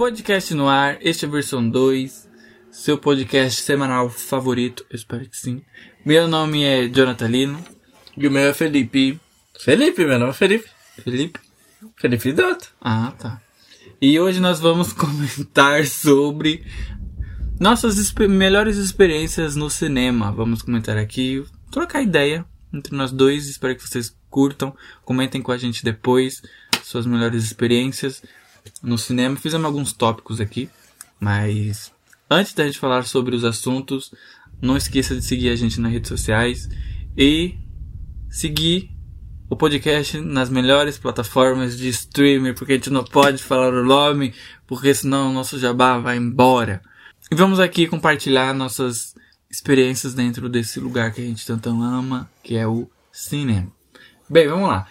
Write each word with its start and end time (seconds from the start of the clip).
Podcast 0.00 0.54
no 0.54 0.66
ar, 0.66 0.96
este 1.02 1.26
é 1.26 1.28
a 1.28 1.30
versão 1.30 1.68
2, 1.68 2.26
seu 2.70 2.96
podcast 2.96 3.60
semanal 3.60 4.08
favorito, 4.08 4.82
eu 4.88 4.96
espero 4.96 5.28
que 5.28 5.36
sim. 5.36 5.60
Meu 6.06 6.26
nome 6.26 6.64
é 6.64 6.88
Jonathan 6.88 7.26
Lino. 7.26 7.62
E 8.16 8.26
o 8.26 8.30
meu 8.30 8.48
é 8.48 8.54
Felipe. 8.54 9.20
Felipe, 9.60 10.02
meu 10.06 10.18
nome 10.18 10.30
é 10.30 10.32
Felipe. 10.32 10.70
Felipe? 11.04 11.38
Felipe 11.96 12.32
Dotto. 12.32 12.70
Ah, 12.80 13.12
tá. 13.18 13.42
E 14.00 14.18
hoje 14.18 14.40
nós 14.40 14.58
vamos 14.58 14.90
comentar 14.96 15.84
sobre 15.84 16.64
nossas 17.60 18.10
melhores 18.26 18.78
experiências 18.78 19.54
no 19.54 19.68
cinema. 19.68 20.32
Vamos 20.32 20.62
comentar 20.62 20.96
aqui, 20.96 21.44
trocar 21.70 22.00
ideia 22.00 22.46
entre 22.72 22.96
nós 22.96 23.12
dois. 23.12 23.50
Espero 23.50 23.76
que 23.76 23.86
vocês 23.86 24.16
curtam. 24.30 24.74
Comentem 25.04 25.42
com 25.42 25.52
a 25.52 25.58
gente 25.58 25.84
depois 25.84 26.40
suas 26.82 27.04
melhores 27.04 27.44
experiências 27.44 28.22
no 28.82 28.96
cinema. 28.98 29.36
Fizemos 29.36 29.66
alguns 29.66 29.92
tópicos 29.92 30.40
aqui, 30.40 30.68
mas 31.18 31.92
antes 32.28 32.52
da 32.54 32.64
gente 32.64 32.78
falar 32.78 33.04
sobre 33.04 33.34
os 33.34 33.44
assuntos, 33.44 34.12
não 34.60 34.76
esqueça 34.76 35.14
de 35.14 35.22
seguir 35.22 35.50
a 35.50 35.56
gente 35.56 35.80
nas 35.80 35.92
redes 35.92 36.08
sociais 36.08 36.68
e 37.16 37.58
seguir 38.28 38.90
o 39.48 39.56
podcast 39.56 40.20
nas 40.20 40.48
melhores 40.48 40.96
plataformas 40.96 41.76
de 41.76 41.88
streaming, 41.88 42.54
porque 42.54 42.74
a 42.74 42.76
gente 42.76 42.90
não 42.90 43.02
pode 43.02 43.42
falar 43.42 43.74
o 43.74 43.84
nome, 43.84 44.32
porque 44.66 44.94
senão 44.94 45.30
o 45.30 45.32
nosso 45.32 45.58
jabá 45.58 45.98
vai 45.98 46.16
embora. 46.16 46.80
E 47.30 47.34
vamos 47.34 47.58
aqui 47.58 47.88
compartilhar 47.88 48.54
nossas 48.54 49.14
experiências 49.50 50.14
dentro 50.14 50.48
desse 50.48 50.78
lugar 50.78 51.12
que 51.12 51.20
a 51.20 51.24
gente 51.24 51.44
tanto 51.44 51.68
ama, 51.68 52.30
que 52.44 52.56
é 52.56 52.66
o 52.66 52.88
cinema. 53.12 53.66
Bem, 54.28 54.46
vamos 54.46 54.68
lá. 54.68 54.86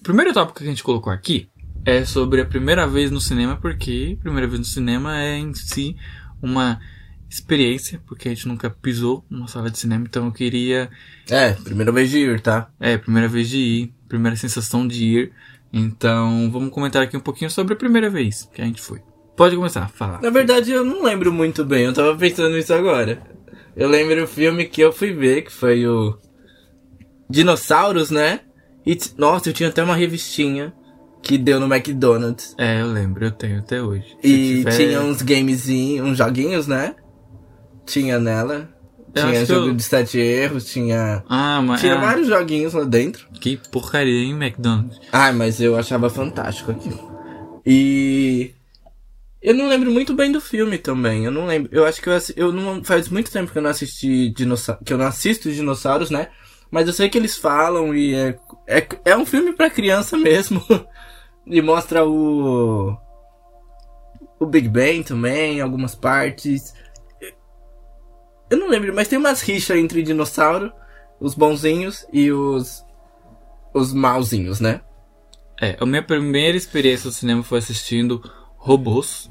O 0.00 0.02
primeiro 0.02 0.32
tópico 0.32 0.58
que 0.58 0.64
a 0.64 0.68
gente 0.68 0.82
colocou 0.82 1.12
aqui 1.12 1.48
é 1.84 2.04
sobre 2.04 2.40
a 2.40 2.46
primeira 2.46 2.86
vez 2.86 3.10
no 3.10 3.20
cinema, 3.20 3.56
porque 3.56 4.16
primeira 4.20 4.46
vez 4.46 4.58
no 4.58 4.64
cinema 4.64 5.18
é 5.20 5.38
em 5.38 5.54
si 5.54 5.96
uma 6.42 6.80
experiência, 7.28 8.00
porque 8.06 8.28
a 8.28 8.34
gente 8.34 8.48
nunca 8.48 8.68
pisou 8.68 9.24
numa 9.30 9.46
sala 9.46 9.70
de 9.70 9.78
cinema, 9.78 10.04
então 10.08 10.26
eu 10.26 10.32
queria 10.32 10.90
É, 11.30 11.52
primeira 11.52 11.92
vez 11.92 12.10
de 12.10 12.18
ir, 12.18 12.40
tá? 12.40 12.70
é, 12.80 12.98
primeira 12.98 13.28
vez 13.28 13.48
de 13.48 13.58
ir, 13.58 13.94
primeira 14.08 14.36
sensação 14.36 14.86
de 14.86 15.04
ir. 15.04 15.32
Então, 15.72 16.50
vamos 16.50 16.70
comentar 16.70 17.00
aqui 17.02 17.16
um 17.16 17.20
pouquinho 17.20 17.50
sobre 17.50 17.74
a 17.74 17.76
primeira 17.76 18.10
vez 18.10 18.48
que 18.52 18.60
a 18.60 18.64
gente 18.64 18.82
foi. 18.82 19.00
Pode 19.36 19.54
começar 19.54 19.84
a 19.84 19.88
falar. 19.88 20.20
Na 20.20 20.30
verdade, 20.30 20.72
eu 20.72 20.84
não 20.84 21.04
lembro 21.04 21.32
muito 21.32 21.64
bem, 21.64 21.84
eu 21.84 21.94
tava 21.94 22.16
pensando 22.16 22.56
nisso 22.56 22.74
agora. 22.74 23.22
Eu 23.76 23.88
lembro 23.88 24.24
o 24.24 24.26
filme 24.26 24.64
que 24.66 24.80
eu 24.80 24.92
fui 24.92 25.12
ver, 25.12 25.42
que 25.42 25.52
foi 25.52 25.86
o. 25.86 26.18
Dinossauros, 27.28 28.10
né? 28.10 28.40
E, 28.84 28.98
nossa, 29.16 29.48
eu 29.48 29.52
tinha 29.52 29.68
até 29.68 29.82
uma 29.82 29.94
revistinha 29.94 30.74
que 31.22 31.36
deu 31.38 31.60
no 31.60 31.72
McDonald's. 31.72 32.54
É, 32.58 32.80
eu 32.80 32.86
lembro, 32.92 33.24
eu 33.24 33.30
tenho 33.30 33.58
até 33.58 33.80
hoje. 33.82 34.16
Se 34.22 34.28
E 34.28 34.56
tiver- 34.58 34.76
tinha 34.76 35.00
uns 35.02 35.22
gamezinhos, 35.22 36.08
uns 36.08 36.18
joguinhos, 36.18 36.66
né? 36.66 36.94
Tinha 37.86 38.18
nela. 38.18 38.68
Eu 39.14 39.26
Tinha 39.26 39.44
jogo 39.44 39.68
eu- 39.68 39.74
de 39.74 39.82
sete 39.82 40.18
erros, 40.18 40.66
tinha. 40.66 41.24
Ah, 41.28 41.60
mas. 41.60 41.80
Tinha 41.80 41.96
ah, 41.96 42.00
vários 42.00 42.28
joguinhos 42.28 42.72
lá 42.74 42.84
dentro. 42.84 43.26
Que 43.40 43.56
porcaria, 43.72 44.22
hein, 44.22 44.32
McDonald's? 44.32 45.00
Ai, 45.12 45.32
mas 45.32 45.60
eu 45.60 45.76
achava 45.76 46.08
fantástico 46.08 46.70
aquilo. 46.70 47.10
E. 47.66 48.52
Eu 49.42 49.54
não 49.54 49.68
lembro 49.68 49.90
muito 49.90 50.14
bem 50.14 50.30
do 50.30 50.40
filme 50.40 50.78
também. 50.78 51.24
Eu 51.24 51.30
não 51.32 51.46
lembro. 51.46 51.70
Eu 51.72 51.84
acho 51.86 52.00
que 52.00 52.08
eu, 52.08 52.12
assi- 52.14 52.34
eu 52.36 52.52
não. 52.52 52.84
Faz 52.84 53.08
muito 53.08 53.30
tempo 53.32 53.50
que 53.50 53.58
eu 53.58 53.62
não 53.62 53.70
assisti 53.70 54.28
dinossauros. 54.30 54.84
Que 54.86 54.92
eu 54.92 54.98
não 54.98 55.06
assisto 55.06 55.50
dinossauros, 55.50 56.10
né? 56.10 56.28
Mas 56.70 56.86
eu 56.86 56.92
sei 56.92 57.08
que 57.08 57.18
eles 57.18 57.36
falam 57.36 57.92
e 57.94 58.14
é. 58.14 58.36
É, 58.68 58.86
é 59.06 59.16
um 59.16 59.26
filme 59.26 59.52
pra 59.52 59.68
criança 59.70 60.16
mesmo. 60.16 60.62
e 61.46 61.60
mostra 61.62 62.06
o. 62.06 62.96
O 64.38 64.46
Big 64.46 64.68
Bang 64.68 65.02
também, 65.04 65.60
algumas 65.60 65.94
partes. 65.94 66.74
Eu 68.48 68.58
não 68.58 68.68
lembro, 68.68 68.94
mas 68.94 69.06
tem 69.06 69.18
umas 69.18 69.42
rixas 69.42 69.76
entre 69.76 70.02
dinossauro, 70.02 70.72
os 71.20 71.34
bonzinhos 71.34 72.06
e 72.12 72.32
os. 72.32 72.84
Os 73.72 73.92
mauzinhos, 73.92 74.58
né? 74.58 74.80
É, 75.60 75.76
a 75.78 75.86
minha 75.86 76.02
primeira 76.02 76.56
experiência 76.56 77.06
no 77.06 77.12
cinema 77.12 77.42
foi 77.42 77.58
assistindo 77.58 78.20
Robôs. 78.56 79.30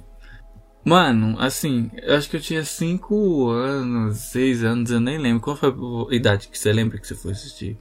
Mano, 0.85 1.35
assim, 1.39 1.91
eu 2.01 2.15
acho 2.15 2.29
que 2.29 2.37
eu 2.37 2.41
tinha 2.41 2.63
5 2.63 3.49
anos, 3.49 4.17
6 4.17 4.63
anos, 4.63 4.91
eu 4.91 4.99
nem 4.99 5.17
lembro. 5.17 5.41
Qual 5.41 5.55
foi 5.57 5.69
a 5.69 6.15
idade 6.15 6.47
que 6.47 6.57
você 6.57 6.71
lembra 6.71 6.97
que 6.97 7.05
você 7.05 7.15
foi 7.15 7.31
assistir 7.31 7.77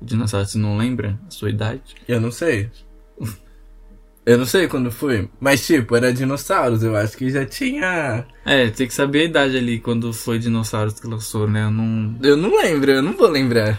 o 0.00 0.04
Dinossauro? 0.04 0.46
Você 0.46 0.58
não 0.58 0.76
lembra 0.76 1.18
a 1.26 1.30
sua 1.30 1.50
idade? 1.50 1.96
Eu 2.06 2.20
não 2.20 2.30
sei. 2.30 2.70
Eu 4.26 4.36
não 4.36 4.44
sei 4.44 4.66
quando 4.66 4.90
foi. 4.90 5.30
Mas, 5.38 5.64
tipo, 5.64 5.94
era 5.94 6.12
dinossauros. 6.12 6.82
Eu 6.82 6.96
acho 6.96 7.16
que 7.16 7.30
já 7.30 7.46
tinha. 7.46 8.26
É, 8.44 8.68
tem 8.70 8.88
que 8.88 8.92
saber 8.92 9.20
a 9.20 9.24
idade 9.24 9.56
ali 9.56 9.78
quando 9.78 10.12
foi 10.12 10.40
Dinossauros 10.40 10.98
que 10.98 11.06
lançou, 11.06 11.48
né? 11.48 11.62
Eu 11.62 11.70
não. 11.70 12.18
Eu 12.20 12.36
não 12.36 12.60
lembro, 12.60 12.90
eu 12.90 13.02
não 13.02 13.12
vou 13.12 13.28
lembrar. 13.28 13.78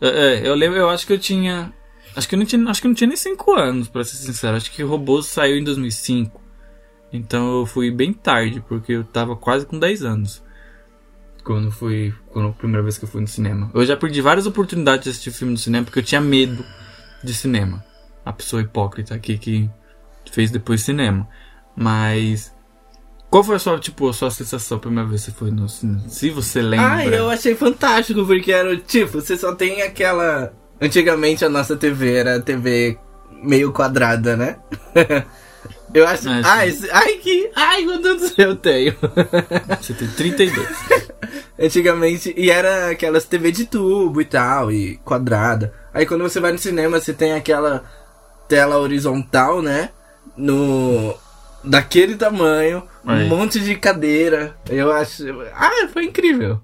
É, 0.00 0.08
é, 0.08 0.48
eu 0.48 0.54
lembro, 0.54 0.78
eu 0.78 0.90
acho 0.90 1.06
que 1.06 1.12
eu 1.12 1.18
tinha. 1.18 1.72
Acho 2.16 2.28
que 2.28 2.34
eu 2.34 2.38
não 2.38 2.46
tinha, 2.46 2.68
acho 2.68 2.80
que 2.80 2.86
eu 2.86 2.88
não 2.88 2.94
tinha 2.94 3.06
nem 3.06 3.16
5 3.16 3.52
anos, 3.54 3.88
pra 3.88 4.02
ser 4.02 4.16
sincero. 4.16 4.56
Acho 4.56 4.72
que 4.72 4.82
o 4.82 4.88
Robôs 4.88 5.26
saiu 5.26 5.56
em 5.56 5.62
2005. 5.62 6.40
Então 7.12 7.60
eu 7.60 7.66
fui 7.66 7.90
bem 7.90 8.12
tarde, 8.12 8.62
porque 8.68 8.92
eu 8.94 9.04
tava 9.04 9.36
quase 9.36 9.64
com 9.64 9.78
10 9.78 10.02
anos. 10.02 10.42
Quando 11.44 11.70
fui. 11.70 12.12
Quando 12.32 12.48
a 12.48 12.52
primeira 12.52 12.82
vez 12.82 12.98
que 12.98 13.04
eu 13.04 13.08
fui 13.08 13.20
no 13.20 13.28
cinema. 13.28 13.70
Eu 13.72 13.84
já 13.86 13.96
perdi 13.96 14.20
várias 14.20 14.46
oportunidades 14.46 15.04
de 15.04 15.10
assistir 15.10 15.30
filme 15.30 15.52
no 15.52 15.58
cinema 15.58 15.84
porque 15.84 16.00
eu 16.00 16.04
tinha 16.04 16.20
medo 16.20 16.64
de 17.22 17.32
cinema. 17.32 17.84
A 18.26 18.32
pessoa 18.32 18.60
hipócrita 18.60 19.14
aqui 19.14 19.38
que 19.38 19.70
fez 20.30 20.50
depois 20.50 20.82
cinema. 20.82 21.26
Mas. 21.74 22.54
Qual 23.30 23.42
foi 23.42 23.56
a 23.56 23.58
sua, 23.58 23.78
tipo, 23.78 24.08
a 24.08 24.12
sua 24.12 24.30
sensação 24.30 24.76
a 24.76 24.80
primeira 24.80 25.08
vez 25.08 25.24
que 25.24 25.30
você 25.30 25.36
foi 25.36 25.50
no 25.50 25.68
cinema? 25.68 26.08
Se 26.08 26.28
você 26.30 26.60
lembra. 26.60 26.94
Ah, 26.94 27.06
eu 27.06 27.30
achei 27.30 27.54
fantástico, 27.54 28.26
porque 28.26 28.52
era 28.52 28.76
tipo, 28.76 29.20
você 29.20 29.36
só 29.36 29.54
tem 29.54 29.80
aquela. 29.80 30.52
Antigamente 30.80 31.44
a 31.44 31.48
nossa 31.48 31.74
TV 31.76 32.14
era 32.14 32.40
TV 32.40 32.98
meio 33.42 33.72
quadrada, 33.72 34.36
né? 34.36 34.58
Eu 35.94 36.06
acho. 36.06 36.24
Sim. 36.24 36.42
ai, 36.44 36.78
ai, 36.92 37.12
que. 37.14 37.50
Ai, 37.54 37.84
quantos 37.84 38.36
eu 38.38 38.56
tenho? 38.56 38.94
Você 39.80 39.94
tem 39.94 40.08
32. 40.08 40.68
Antigamente, 41.58 42.34
e 42.36 42.50
era 42.50 42.90
aquelas 42.90 43.24
TV 43.24 43.50
de 43.50 43.64
tubo 43.64 44.20
e 44.20 44.24
tal, 44.24 44.70
e 44.70 44.96
quadrada. 44.98 45.72
Aí 45.94 46.04
quando 46.04 46.22
você 46.22 46.38
vai 46.38 46.52
no 46.52 46.58
cinema, 46.58 47.00
você 47.00 47.14
tem 47.14 47.32
aquela 47.32 47.82
tela 48.48 48.78
horizontal, 48.78 49.60
né? 49.62 49.90
No. 50.36 51.14
Daquele 51.64 52.14
tamanho, 52.14 52.84
Aí. 53.04 53.24
um 53.24 53.28
monte 53.28 53.58
de 53.58 53.74
cadeira. 53.74 54.56
Eu 54.70 54.92
acho. 54.92 55.24
Ah, 55.52 55.88
foi 55.92 56.04
incrível. 56.04 56.60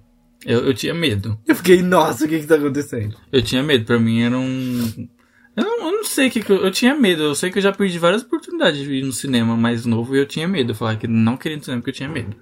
Eu, 0.46 0.66
eu 0.66 0.74
tinha 0.74 0.94
medo. 0.94 1.38
Eu 1.46 1.54
fiquei, 1.56 1.82
nossa, 1.82 2.24
o 2.24 2.28
que 2.28 2.38
que 2.40 2.46
tá 2.46 2.54
acontecendo? 2.56 3.16
Eu 3.32 3.42
tinha 3.42 3.62
medo. 3.62 3.84
Pra 3.84 3.98
mim 3.98 4.22
era 4.22 4.38
um. 4.38 5.08
Eu 5.56 5.64
não, 5.64 5.86
eu 5.86 5.92
não 5.98 6.04
sei 6.04 6.28
o 6.28 6.30
que, 6.30 6.40
que 6.42 6.50
eu, 6.52 6.56
eu 6.64 6.70
tinha 6.70 6.94
medo. 6.94 7.22
Eu 7.24 7.34
sei 7.34 7.50
que 7.50 7.58
eu 7.58 7.62
já 7.62 7.72
perdi 7.72 7.98
várias 7.98 8.22
oportunidades 8.22 8.80
de 8.80 8.92
ir 8.92 9.04
no 9.04 9.12
cinema 9.12 9.56
mais 9.56 9.84
novo 9.84 10.14
e 10.14 10.18
eu 10.18 10.26
tinha 10.26 10.46
medo. 10.46 10.70
Eu 10.70 10.74
falava 10.76 10.96
que 10.98 11.08
não 11.08 11.36
queria 11.36 11.56
ir 11.56 11.58
no 11.58 11.64
cinema 11.64 11.80
porque 11.80 11.90
eu 11.90 11.94
tinha 11.94 12.08
medo. 12.08 12.36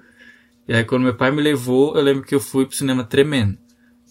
E 0.69 0.75
aí 0.75 0.85
quando 0.85 1.03
meu 1.05 1.15
pai 1.15 1.31
me 1.31 1.41
levou, 1.43 1.97
eu 1.97 2.03
lembro 2.03 2.23
que 2.25 2.35
eu 2.35 2.41
fui 2.41 2.67
pro 2.67 2.77
cinema 2.77 3.05
tremendo. 3.05 3.57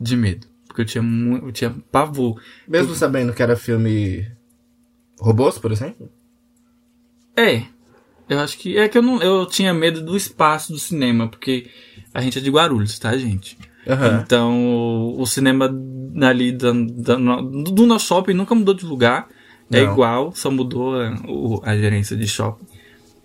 De 0.01 0.16
medo. 0.17 0.47
Porque 0.67 0.81
eu 0.81 0.85
tinha, 0.85 1.01
mu- 1.03 1.46
eu 1.47 1.51
tinha 1.51 1.69
pavor. 1.91 2.41
Mesmo 2.67 2.96
sabendo 2.96 3.31
que 3.34 3.44
era 3.44 3.56
filme. 3.56 4.25
Robôs, 5.19 5.57
por 5.57 5.71
exemplo? 5.71 6.09
É. 7.35 7.63
Eu 8.27 8.39
acho 8.39 8.57
que. 8.57 8.77
É 8.77 8.87
que 8.87 8.97
eu 8.97 9.01
não. 9.01 9.21
Eu 9.21 9.45
tinha 9.45 9.73
medo 9.73 10.01
do 10.01 10.16
espaço 10.16 10.71
do 10.71 10.79
cinema, 10.79 11.27
porque 11.27 11.67
a 12.13 12.21
gente 12.21 12.37
é 12.37 12.41
de 12.41 12.49
Guarulhos, 12.51 12.97
tá, 12.99 13.17
gente? 13.17 13.57
Aham. 13.87 14.21
Então, 14.23 15.16
o, 15.17 15.25
cinema 15.25 15.69
ali 16.21 16.51
da, 16.51 16.71
da- 16.73 17.17
no- 17.17 17.63
do 17.63 17.85
nosso 17.87 18.05
shopping 18.07 18.33
nunca 18.33 18.53
mudou 18.53 18.73
de 18.73 18.85
lugar. 18.85 19.27
É 19.71 19.83
Não. 19.83 19.91
igual, 19.93 20.31
só 20.35 20.49
mudou 20.49 20.95
a, 20.99 21.13
a 21.63 21.77
gerência 21.77 22.16
de 22.17 22.27
shopping. 22.27 22.66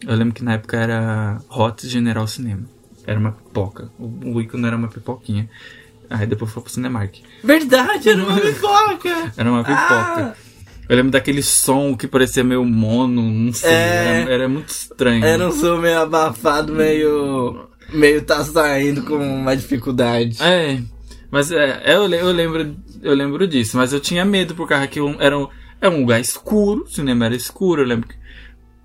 Eu 0.06 0.14
lembro 0.14 0.34
que 0.34 0.44
na 0.44 0.54
época 0.54 0.76
era 0.76 1.40
Hot 1.50 1.86
General 1.88 2.26
Cinema. 2.26 2.62
Era 3.06 3.18
uma 3.18 3.32
pipoca. 3.32 3.90
O, 3.98 4.34
o 4.36 4.40
ícone 4.40 4.66
era 4.66 4.76
uma 4.76 4.88
pipoquinha. 4.88 5.48
Aí 6.10 6.26
depois 6.26 6.50
foi 6.50 6.62
pro 6.62 6.70
Cinemark. 6.72 7.16
Verdade, 7.42 8.10
era 8.10 8.22
uma 8.22 8.36
pipoca! 8.40 9.32
Era 9.36 9.50
uma 9.50 9.62
pipoca. 9.64 9.76
Ah! 9.88 10.34
Eu 10.88 10.96
lembro 10.96 11.12
daquele 11.12 11.42
som 11.42 11.96
que 11.96 12.06
parecia 12.06 12.44
meio 12.44 12.64
mono, 12.64 13.22
não 13.22 13.52
sei. 13.52 13.70
É. 13.70 14.20
Era, 14.22 14.32
era 14.32 14.48
muito 14.48 14.68
estranho. 14.68 15.24
Era 15.24 15.48
um 15.48 15.52
som 15.52 15.78
meio 15.78 16.00
abafado, 16.00 16.72
meio. 16.74 17.68
meio 17.92 18.22
tá 18.22 18.44
saindo 18.44 19.02
com 19.02 19.16
uma 19.16 19.56
dificuldade. 19.56 20.42
É, 20.42 20.80
mas 21.30 21.50
é, 21.50 21.82
eu, 21.86 22.08
eu 22.12 22.32
lembro 22.32 22.76
eu 23.02 23.14
lembro 23.14 23.46
disso, 23.46 23.76
mas 23.76 23.92
eu 23.92 24.00
tinha 24.00 24.24
medo 24.24 24.54
por 24.54 24.66
causa 24.66 24.86
que 24.86 24.98
era, 24.98 25.36
um, 25.36 25.48
era 25.80 25.90
um 25.94 26.00
lugar 26.00 26.18
escuro, 26.20 26.84
o 26.84 26.88
cinema 26.90 27.26
era 27.26 27.36
escuro, 27.36 27.82
eu 27.82 27.86
lembro 27.86 28.08
que... 28.08 28.14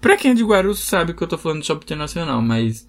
Pra 0.02 0.18
quem 0.18 0.32
é 0.32 0.34
de 0.34 0.44
Guarulhos 0.44 0.80
sabe 0.80 1.14
que 1.14 1.22
eu 1.24 1.28
tô 1.28 1.38
falando 1.38 1.62
de 1.62 1.68
shopping 1.68 1.86
internacional, 1.86 2.42
mas... 2.42 2.86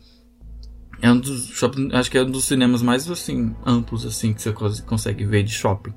É 1.01 1.11
um 1.11 1.19
dos 1.19 1.47
shopping, 1.47 1.89
acho 1.93 2.11
que 2.11 2.19
é 2.19 2.23
um 2.23 2.31
dos 2.31 2.45
cinemas 2.45 2.83
mais, 2.83 3.09
assim, 3.09 3.55
amplos, 3.65 4.05
assim, 4.05 4.35
que 4.35 4.43
você 4.43 4.53
cons- 4.53 4.81
consegue 4.81 5.25
ver 5.25 5.45
de 5.45 5.53
shopping. 5.53 5.95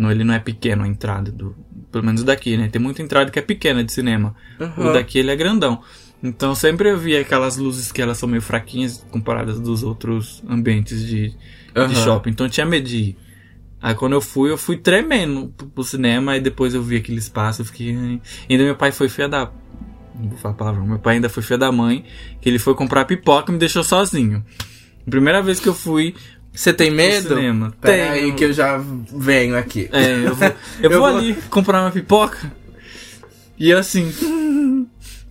Não, 0.00 0.10
ele 0.10 0.24
não 0.24 0.32
é 0.34 0.38
pequeno 0.38 0.82
a 0.82 0.88
entrada 0.88 1.30
do... 1.30 1.54
Pelo 1.92 2.04
menos 2.04 2.22
daqui, 2.24 2.56
né? 2.56 2.68
Tem 2.68 2.80
muita 2.80 3.02
entrada 3.02 3.30
que 3.30 3.38
é 3.38 3.42
pequena 3.42 3.82
de 3.84 3.92
cinema. 3.92 4.34
O 4.76 4.84
Uhum. 4.84 4.92
daqui 4.92 5.18
ele 5.18 5.30
é 5.30 5.36
grandão. 5.36 5.82
Então 6.22 6.54
sempre 6.54 6.90
eu 6.90 6.96
via 6.98 7.20
aquelas 7.20 7.56
luzes 7.56 7.90
que 7.92 8.00
elas 8.00 8.16
são 8.18 8.28
meio 8.28 8.40
fraquinhas 8.42 9.04
comparadas 9.10 9.58
dos 9.60 9.82
outros 9.82 10.42
ambientes 10.48 11.00
de, 11.06 11.30
de 11.30 11.36
Aham. 11.74 11.94
shopping. 11.94 12.30
Então 12.30 12.46
eu 12.46 12.50
tinha 12.50 12.64
medo 12.66 12.86
de 12.88 12.96
ir. 12.96 13.16
Aí 13.82 13.94
quando 13.94 14.12
eu 14.12 14.20
fui, 14.20 14.50
eu 14.50 14.56
fui 14.58 14.76
tremendo 14.76 15.52
pro, 15.56 15.66
pro 15.66 15.82
cinema 15.84 16.36
e 16.36 16.40
depois 16.40 16.74
eu 16.74 16.82
vi 16.82 16.96
aquele 16.96 17.18
espaço, 17.18 17.62
eu 17.62 17.66
fiquei. 17.66 17.94
"Ai". 17.96 18.20
Ainda 18.48 18.64
meu 18.64 18.76
pai 18.76 18.92
foi 18.92 19.08
filha 19.08 19.28
da. 19.28 19.50
Não 20.18 20.28
vou 20.28 20.38
falar 20.38 20.54
a 20.54 20.56
palavra, 20.56 20.82
meu 20.84 20.98
pai 20.98 21.14
ainda 21.16 21.28
foi 21.30 21.42
filha 21.42 21.58
da 21.58 21.72
mãe, 21.72 22.04
que 22.40 22.48
ele 22.48 22.58
foi 22.58 22.74
comprar 22.74 23.04
pipoca 23.06 23.50
e 23.50 23.54
me 23.54 23.58
deixou 23.58 23.82
sozinho. 23.82 24.44
Primeira 25.08 25.42
vez 25.42 25.58
que 25.58 25.68
eu 25.68 25.74
fui 25.74 26.14
Você 26.52 26.72
tem 26.72 26.90
medo? 26.90 27.28
cinema. 27.28 27.72
Tenho. 27.80 28.10
aí 28.12 28.32
que 28.32 28.44
eu 28.44 28.52
já 28.52 28.76
venho 29.12 29.56
aqui. 29.56 29.88
É, 29.92 30.26
eu 30.26 30.34
vou, 30.34 30.48
eu 30.82 30.90
Eu 30.90 30.90
vou 30.90 31.08
vou- 31.10 31.18
ali 31.18 31.34
comprar 31.48 31.82
uma 31.82 31.90
pipoca. 31.90 32.50
E 33.58 33.72
assim, 33.72 34.10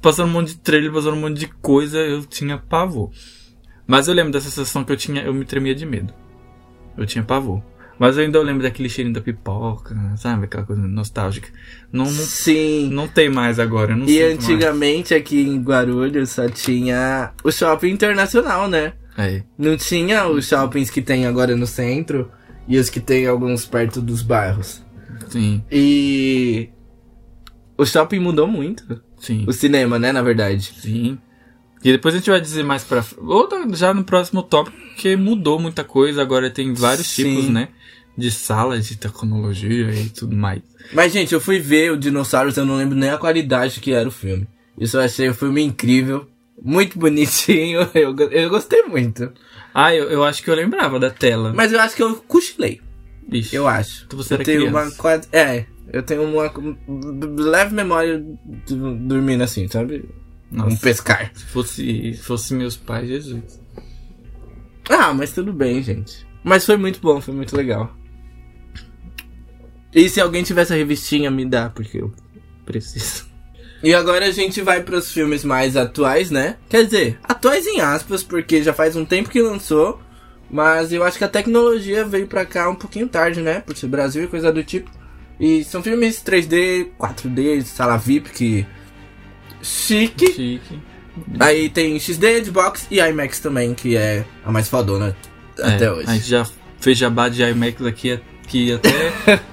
passando 0.02 0.28
um 0.30 0.32
monte 0.34 0.50
de 0.50 0.58
trailer, 0.58 0.92
passando 0.92 1.16
um 1.16 1.20
monte 1.22 1.38
de 1.40 1.48
coisa, 1.48 1.98
eu 2.00 2.26
tinha 2.26 2.58
pavor. 2.58 3.12
Mas 3.88 4.08
eu 4.08 4.14
lembro 4.14 4.32
dessa 4.32 4.50
sensação 4.50 4.84
que 4.84 4.92
eu 4.92 4.98
tinha, 4.98 5.24
eu 5.24 5.34
me 5.34 5.46
tremia 5.46 5.74
de 5.76 5.86
medo. 5.86 6.14
Eu 6.98 7.06
tinha 7.06 7.24
pavor. 7.24 7.62
Mas 7.98 8.16
eu 8.18 8.24
ainda 8.24 8.42
lembro 8.42 8.64
daquele 8.64 8.88
cheirinho 8.88 9.14
da 9.14 9.20
pipoca, 9.20 9.94
sabe? 10.16 10.46
Aquela 10.46 10.64
coisa 10.64 10.82
nostálgica. 10.82 11.50
Não, 11.92 12.06
não, 12.06 12.12
Sim. 12.12 12.90
não 12.94 13.08
tem 13.10 13.30
mais 13.30 13.60
agora, 13.60 13.92
eu 13.92 13.98
não 13.98 14.06
E 14.06 14.10
sinto 14.10 14.22
mais. 14.22 14.34
antigamente 14.46 15.14
aqui 15.14 15.42
em 15.42 15.62
Guarulhos 15.62 16.30
só 16.30 16.48
tinha 16.48 17.32
o 17.44 17.52
shopping 17.52 17.90
internacional, 17.90 18.70
né? 18.70 18.94
É, 19.20 19.44
Não 19.58 19.76
tinha 19.76 20.28
os 20.28 20.48
shoppings 20.48 20.90
que 20.90 21.02
tem 21.02 21.26
agora 21.26 21.56
no 21.56 21.68
centro 21.68 22.32
e 22.68 22.78
os 22.78 22.90
que 22.90 23.00
tem 23.00 23.28
alguns 23.28 23.66
perto 23.66 24.02
dos 24.02 24.22
bairros. 24.22 24.82
sim, 25.28 25.64
E 25.72 26.70
o 27.78 27.86
shopping 27.86 28.20
mudou 28.20 28.48
muito. 28.48 29.02
sim. 29.20 29.46
O 29.48 29.52
cinema, 29.54 30.00
né, 30.00 30.12
na 30.12 30.22
verdade. 30.22 30.74
Sim. 30.80 31.18
E 31.84 31.92
depois 31.94 32.14
a 32.14 32.18
gente 32.18 32.30
vai 32.30 32.42
dizer 32.42 32.64
mais 32.64 32.84
pra. 32.84 33.04
Ou 33.20 33.48
já 33.74 33.94
no 33.94 34.04
próximo 34.04 34.44
tópico, 34.44 34.76
porque 34.90 35.16
mudou 35.16 35.58
muita 35.60 35.84
coisa. 35.84 36.22
Agora 36.22 36.50
tem 36.50 36.74
vários 36.74 37.08
Sim. 37.08 37.24
tipos, 37.24 37.50
né? 37.50 37.70
De 38.18 38.30
salas 38.32 38.86
de 38.86 38.98
tecnologia 38.98 39.90
e 39.94 40.10
tudo 40.10 40.36
mais. 40.36 40.62
Mas, 40.94 41.14
gente, 41.14 41.34
eu 41.34 41.40
fui 41.40 41.58
ver 41.58 41.92
o 41.94 41.98
Dinossauros, 41.98 42.58
eu 42.58 42.66
não 42.66 42.76
lembro 42.76 42.98
nem 42.98 43.10
a 43.10 43.18
qualidade 43.18 43.80
que 43.80 43.94
era 43.94 44.10
o 44.10 44.12
filme. 44.12 44.46
Isso 44.78 44.98
eu 44.98 45.02
achei 45.02 45.30
o 45.30 45.34
filme 45.34 45.62
incrível. 45.62 46.28
Muito 46.62 47.00
bonitinho. 47.00 47.82
Eu, 47.96 48.16
eu 48.18 48.50
gostei 48.50 48.84
muito. 48.84 49.32
Ah, 49.74 49.94
eu, 49.96 50.10
eu 50.10 50.24
acho 50.24 50.44
que 50.44 50.50
eu 50.50 50.56
lembrava 50.56 51.00
da 51.00 51.10
tela. 51.10 51.54
Mas 51.54 51.72
eu 51.72 51.80
acho 51.80 51.96
que 51.96 52.04
eu 52.04 52.16
cochilei. 52.28 52.82
Eu 53.54 53.68
acho. 53.68 54.06
Então 54.06 54.18
você 54.18 54.34
eu 54.34 54.44
tenho 54.44 54.62
criança. 54.68 54.78
uma 54.88 54.92
quad- 54.98 55.28
É, 55.32 55.66
eu 55.94 56.02
tenho 56.04 56.24
uma 56.24 56.52
leve 57.50 57.74
memória 57.76 58.20
de 58.66 58.76
dormindo 58.76 59.44
assim, 59.44 59.68
sabe? 59.68 60.10
Nossa. 60.52 60.74
Um 60.74 60.78
pescar. 60.78 61.32
Se 61.36 61.46
fosse, 61.46 62.14
se 62.16 62.24
fosse 62.24 62.54
meus 62.56 62.76
pais, 62.76 63.08
Jesus. 63.08 63.62
Ah, 64.90 65.14
mas 65.14 65.32
tudo 65.32 65.54
bem, 65.54 65.82
gente. 65.84 66.28
Mas 66.44 66.66
foi 66.66 66.76
muito 66.76 67.00
bom, 67.00 67.22
foi 67.22 67.34
muito 67.36 67.56
legal. 67.56 67.96
E 69.94 70.10
se 70.10 70.20
alguém 70.20 70.42
tivesse 70.44 70.74
a 70.74 70.76
revistinha, 70.76 71.30
me 71.30 71.46
dá, 71.46 71.70
porque 71.70 72.00
eu 72.02 72.12
preciso. 72.66 73.29
E 73.82 73.94
agora 73.94 74.26
a 74.26 74.32
gente 74.32 74.62
vai 74.62 74.82
pros 74.84 75.12
filmes 75.12 75.44
mais 75.44 75.78
atuais, 75.78 76.30
né? 76.30 76.58
Quer 76.70 76.84
dizer, 76.86 77.20
atuais 77.24 77.66
em 77.66 77.80
aspas, 77.80 78.22
porque 78.24 78.62
já 78.62 78.74
faz 78.74 78.96
um 78.96 79.06
tempo 79.06 79.30
que 79.30 79.42
lançou. 79.42 80.02
Mas 80.52 80.92
eu 80.92 81.04
acho 81.04 81.18
que 81.18 81.24
a 81.24 81.28
tecnologia 81.30 82.04
veio 82.04 82.26
pra 82.28 82.44
cá 82.46 82.68
um 82.70 82.76
pouquinho 82.76 83.08
tarde, 83.08 83.40
né? 83.40 83.62
Por 83.62 83.78
ser 83.78 83.88
Brasil 83.88 84.24
e 84.24 84.28
coisa 84.28 84.52
do 84.52 84.64
tipo. 84.64 84.90
E 85.40 85.64
são 85.64 85.82
filmes 85.84 86.22
3D, 86.24 86.88
4D, 87.00 87.64
sala 87.64 87.98
VIP, 87.98 88.30
que. 88.32 88.66
Chique. 89.62 90.28
Chique. 90.34 90.80
Aí 91.40 91.70
tem 91.70 92.00
XD, 92.00 92.46
Xbox 92.46 92.88
e 92.90 93.00
IMAX 93.00 93.40
também, 93.40 93.74
que 93.74 93.96
é 93.98 94.24
a 94.46 94.52
mais 94.52 94.70
fodona 94.70 95.16
até 95.62 95.86
É, 95.86 95.92
hoje. 95.92 96.10
A 96.10 96.14
gente 96.14 96.28
já 96.30 96.48
fez 96.80 96.98
jabá 96.98 97.28
de 97.30 97.44
IMAX 97.44 97.82
aqui, 97.86 98.20
que 98.48 98.74
até. 98.74 98.90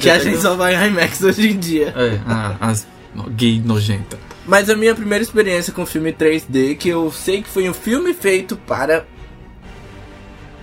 Que 0.00 0.08
a 0.08 0.14
até 0.14 0.22
gente 0.24 0.32
deu- 0.34 0.40
só 0.42 0.54
vai 0.54 0.76
em 0.76 0.90
IMAX 0.92 1.20
hoje 1.22 1.48
em 1.50 1.58
dia. 1.58 1.88
É, 1.96 2.20
a- 2.24 2.56
as 2.60 2.86
gay 3.30 3.60
nojenta. 3.64 4.18
Mas 4.46 4.68
a 4.68 4.76
minha 4.76 4.94
primeira 4.94 5.22
experiência 5.22 5.72
com 5.72 5.86
filme 5.86 6.12
3D, 6.12 6.76
que 6.76 6.88
eu 6.88 7.10
sei 7.12 7.42
que 7.42 7.48
foi 7.48 7.68
um 7.68 7.74
filme 7.74 8.12
feito 8.12 8.56
para 8.56 9.06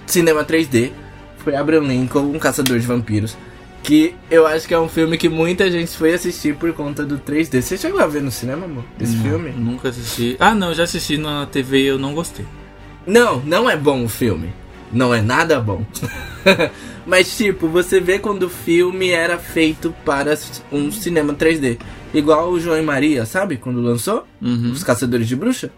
cinema 0.06 0.44
3D, 0.44 0.92
foi 1.38 1.56
Abraham 1.56 1.88
Lincoln, 1.88 2.32
um 2.34 2.40
caçador 2.40 2.80
de 2.80 2.86
vampiros. 2.86 3.38
Que 3.82 4.14
eu 4.30 4.46
acho 4.46 4.68
que 4.68 4.74
é 4.74 4.80
um 4.80 4.90
filme 4.90 5.18
que 5.18 5.30
muita 5.30 5.72
gente 5.72 5.96
foi 5.96 6.14
assistir 6.14 6.54
por 6.56 6.74
conta 6.74 7.06
do 7.06 7.18
3D. 7.18 7.62
Você 7.62 7.78
chegou 7.78 8.02
a 8.02 8.08
ver 8.08 8.22
no 8.22 8.30
cinema, 8.30 8.66
amor? 8.66 8.84
Esse 9.00 9.16
Não, 9.16 9.24
filme? 9.24 9.52
Nunca 9.52 9.88
assisti. 9.90 10.36
Ah, 10.38 10.54
não, 10.54 10.74
já 10.74 10.84
assisti 10.84 11.18
na 11.18 11.46
TV 11.46 11.84
e 11.84 11.86
eu 11.86 11.98
não 11.98 12.14
gostei. 12.14 12.46
Não, 13.08 13.40
não 13.40 13.70
é 13.70 13.78
bom 13.78 14.04
o 14.04 14.10
filme. 14.10 14.50
Não 14.92 15.14
é 15.14 15.22
nada 15.22 15.60
bom. 15.62 15.86
Mas, 17.06 17.36
tipo, 17.38 17.68
você 17.68 18.00
vê 18.00 18.20
quando 18.20 18.44
o 18.44 18.50
filme 18.50 19.10
era 19.12 19.38
feito 19.38 19.96
para 20.04 20.38
um 20.72 20.92
cinema 20.92 21.34
3D. 21.34 21.80
Igual 22.14 22.52
o 22.52 22.60
João 22.60 22.78
e 22.80 22.82
Maria, 22.82 23.26
sabe? 23.26 23.58
Quando 23.58 23.82
lançou? 23.82 24.26
Uhum. 24.42 24.72
Os 24.72 24.84
Caçadores 24.84 25.28
de 25.28 25.36
Bruxa. 25.36 25.72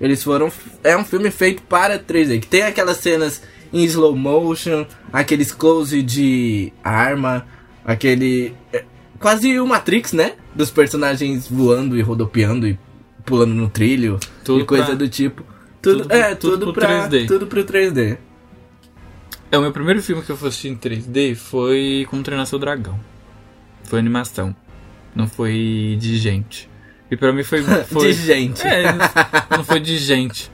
Eles 0.00 0.22
foram. 0.22 0.50
É 0.84 0.96
um 0.96 1.04
filme 1.04 1.30
feito 1.30 1.62
para 1.62 1.98
3D. 1.98 2.40
Que 2.40 2.46
tem 2.46 2.62
aquelas 2.62 2.98
cenas 2.98 3.42
em 3.72 3.84
slow 3.84 4.14
motion, 4.16 4.84
aqueles 5.12 5.52
close 5.52 6.02
de 6.02 6.72
arma, 6.82 7.46
aquele. 7.84 8.54
é, 8.72 8.84
quase 9.18 9.58
o 9.60 9.66
Matrix, 9.66 10.12
né? 10.12 10.34
Dos 10.54 10.70
personagens 10.70 11.48
voando 11.48 11.96
e 11.98 12.02
rodopiando 12.02 12.66
e 12.66 12.78
pulando 13.24 13.54
no 13.54 13.68
trilho 13.68 14.18
Tudo 14.44 14.60
e 14.62 14.64
coisa 14.66 14.86
pra- 14.86 14.94
do 14.94 15.08
tipo. 15.08 15.44
Tudo, 15.80 16.02
tudo- 16.02 16.12
é, 16.12 16.34
tudo 16.34 16.52
tudo, 16.58 16.72
pro 16.72 16.82
pra, 16.82 17.08
3D. 17.08 17.26
tudo 17.26 17.46
pro 17.46 17.64
3D. 17.64 18.18
É, 19.52 19.58
o 19.58 19.62
meu 19.62 19.72
primeiro 19.72 20.02
filme 20.02 20.22
que 20.22 20.30
eu 20.30 20.36
fui 20.36 20.48
assistir 20.48 20.68
em 20.68 20.76
3D 20.76 21.34
foi 21.34 22.06
Como 22.10 22.22
Treinar 22.22 22.46
Seu 22.46 22.58
Dragão. 22.58 22.98
Foi 23.84 23.98
animação. 23.98 24.54
Não 25.14 25.26
foi 25.26 25.96
de 26.00 26.16
gente. 26.18 26.68
E 27.10 27.16
pra 27.16 27.32
mim 27.32 27.42
foi. 27.42 27.62
foi... 27.84 28.08
De 28.08 28.12
gente. 28.12 28.66
É, 28.66 28.84
não 29.50 29.64
foi 29.64 29.80
de 29.80 29.98
gente. 29.98 30.50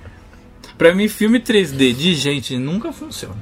Pra 0.78 0.94
mim, 0.94 1.08
filme 1.08 1.40
3D 1.40 1.94
de 1.94 2.14
gente 2.14 2.56
nunca 2.58 2.92
funciona. 2.92 3.36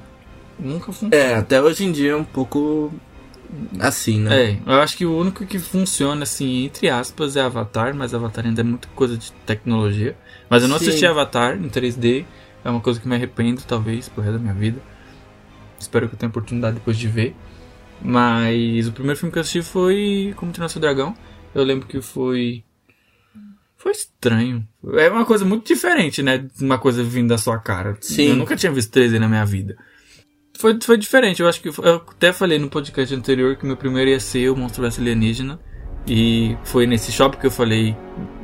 Nunca 0.58 0.86
funciona. 0.92 1.14
É, 1.14 1.34
até 1.34 1.60
hoje 1.60 1.84
em 1.84 1.92
dia 1.92 2.12
é 2.12 2.16
um 2.16 2.24
pouco 2.24 2.92
assim, 3.80 4.20
né? 4.20 4.42
É, 4.42 4.58
eu 4.66 4.80
acho 4.80 4.96
que 4.96 5.06
o 5.06 5.16
único 5.16 5.44
que 5.44 5.58
funciona, 5.58 6.22
assim, 6.22 6.64
entre 6.64 6.88
aspas, 6.88 7.36
é 7.36 7.40
Avatar, 7.40 7.94
mas 7.94 8.14
Avatar 8.14 8.46
ainda 8.46 8.60
é 8.60 8.64
muita 8.64 8.88
coisa 8.94 9.16
de 9.16 9.32
tecnologia. 9.46 10.16
Mas 10.48 10.62
eu 10.62 10.68
não 10.68 10.78
Sim. 10.78 10.88
assisti 10.88 11.06
Avatar 11.06 11.56
em 11.56 11.68
3D, 11.68 12.24
é 12.64 12.70
uma 12.70 12.80
coisa 12.80 13.00
que 13.00 13.08
me 13.08 13.14
arrependo, 13.14 13.62
talvez, 13.66 14.08
pro 14.08 14.22
resto 14.22 14.38
da 14.38 14.42
minha 14.42 14.54
vida. 14.54 14.80
Espero 15.78 16.08
que 16.08 16.14
eu 16.14 16.18
tenha 16.18 16.30
oportunidade 16.30 16.76
depois 16.76 16.96
de 16.96 17.08
ver. 17.08 17.34
Mas 18.02 18.86
o 18.86 18.92
primeiro 18.92 19.18
filme 19.18 19.32
que 19.32 19.38
eu 19.38 19.40
assisti 19.40 19.62
foi 19.62 20.34
Como 20.36 20.52
Treinar 20.52 20.68
Seu 20.68 20.80
Dragão. 20.80 21.14
Eu 21.54 21.64
lembro 21.64 21.86
que 21.86 22.00
foi. 22.00 22.64
Foi 23.76 23.92
estranho. 23.92 24.66
É 24.94 25.10
uma 25.10 25.24
coisa 25.24 25.44
muito 25.44 25.66
diferente, 25.66 26.22
né? 26.22 26.46
Uma 26.60 26.78
coisa 26.78 27.02
vindo 27.02 27.28
da 27.28 27.38
sua 27.38 27.58
cara. 27.58 27.96
Sim. 28.00 28.30
Eu 28.30 28.36
nunca 28.36 28.56
tinha 28.56 28.72
visto 28.72 28.92
3D 28.92 29.18
na 29.18 29.28
minha 29.28 29.44
vida. 29.44 29.76
Foi, 30.56 30.78
foi 30.80 30.96
diferente. 30.96 31.42
Eu 31.42 31.48
acho 31.48 31.60
que. 31.60 31.68
Eu 31.68 31.96
até 31.96 32.32
falei 32.32 32.58
no 32.58 32.68
podcast 32.68 33.14
anterior 33.14 33.56
que 33.56 33.66
meu 33.66 33.76
primeiro 33.76 34.10
ia 34.10 34.20
ser 34.20 34.50
o 34.50 34.56
Monstro 34.56 34.82
vs 34.82 34.98
Alienígena. 34.98 35.60
E 36.06 36.56
foi 36.64 36.86
nesse 36.86 37.10
shopping 37.12 37.38
que 37.38 37.46
eu 37.46 37.50
falei 37.50 37.96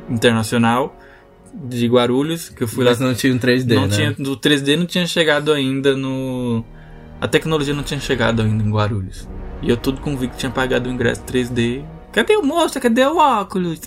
internacional 0.09 0.97
de 1.55 1.87
Guarulhos, 1.87 2.49
que 2.49 2.63
eu 2.63 2.69
fui 2.69 2.85
lá 2.85 2.91
Mas 2.91 3.01
não 3.01 3.15
tinha 3.15 3.35
um 3.35 3.39
3D, 3.39 3.75
não 3.75 3.87
né? 3.87 3.95
tinha, 3.95 4.11
o 4.11 4.37
3D 4.37 4.77
não 4.77 4.87
tinha 4.87 5.07
chegado 5.07 5.53
ainda 5.53 5.97
no. 5.97 6.65
A 7.21 7.29
tecnologia 7.29 7.75
não 7.75 7.83
tinha 7.83 8.01
chegado 8.01 8.43
ainda 8.43 8.63
em 8.65 8.71
Guarulhos. 8.71 9.29
E 9.63 9.69
eu 9.69 9.77
tudo 9.77 10.01
convicto 10.01 10.37
tinha 10.39 10.51
pagado 10.51 10.89
o 10.89 10.93
ingresso 10.93 11.23
3D. 11.25 11.85
Cadê 12.13 12.37
o 12.37 12.43
moço? 12.43 12.81
Cadê 12.81 13.05
o 13.05 13.17
óculos? 13.17 13.81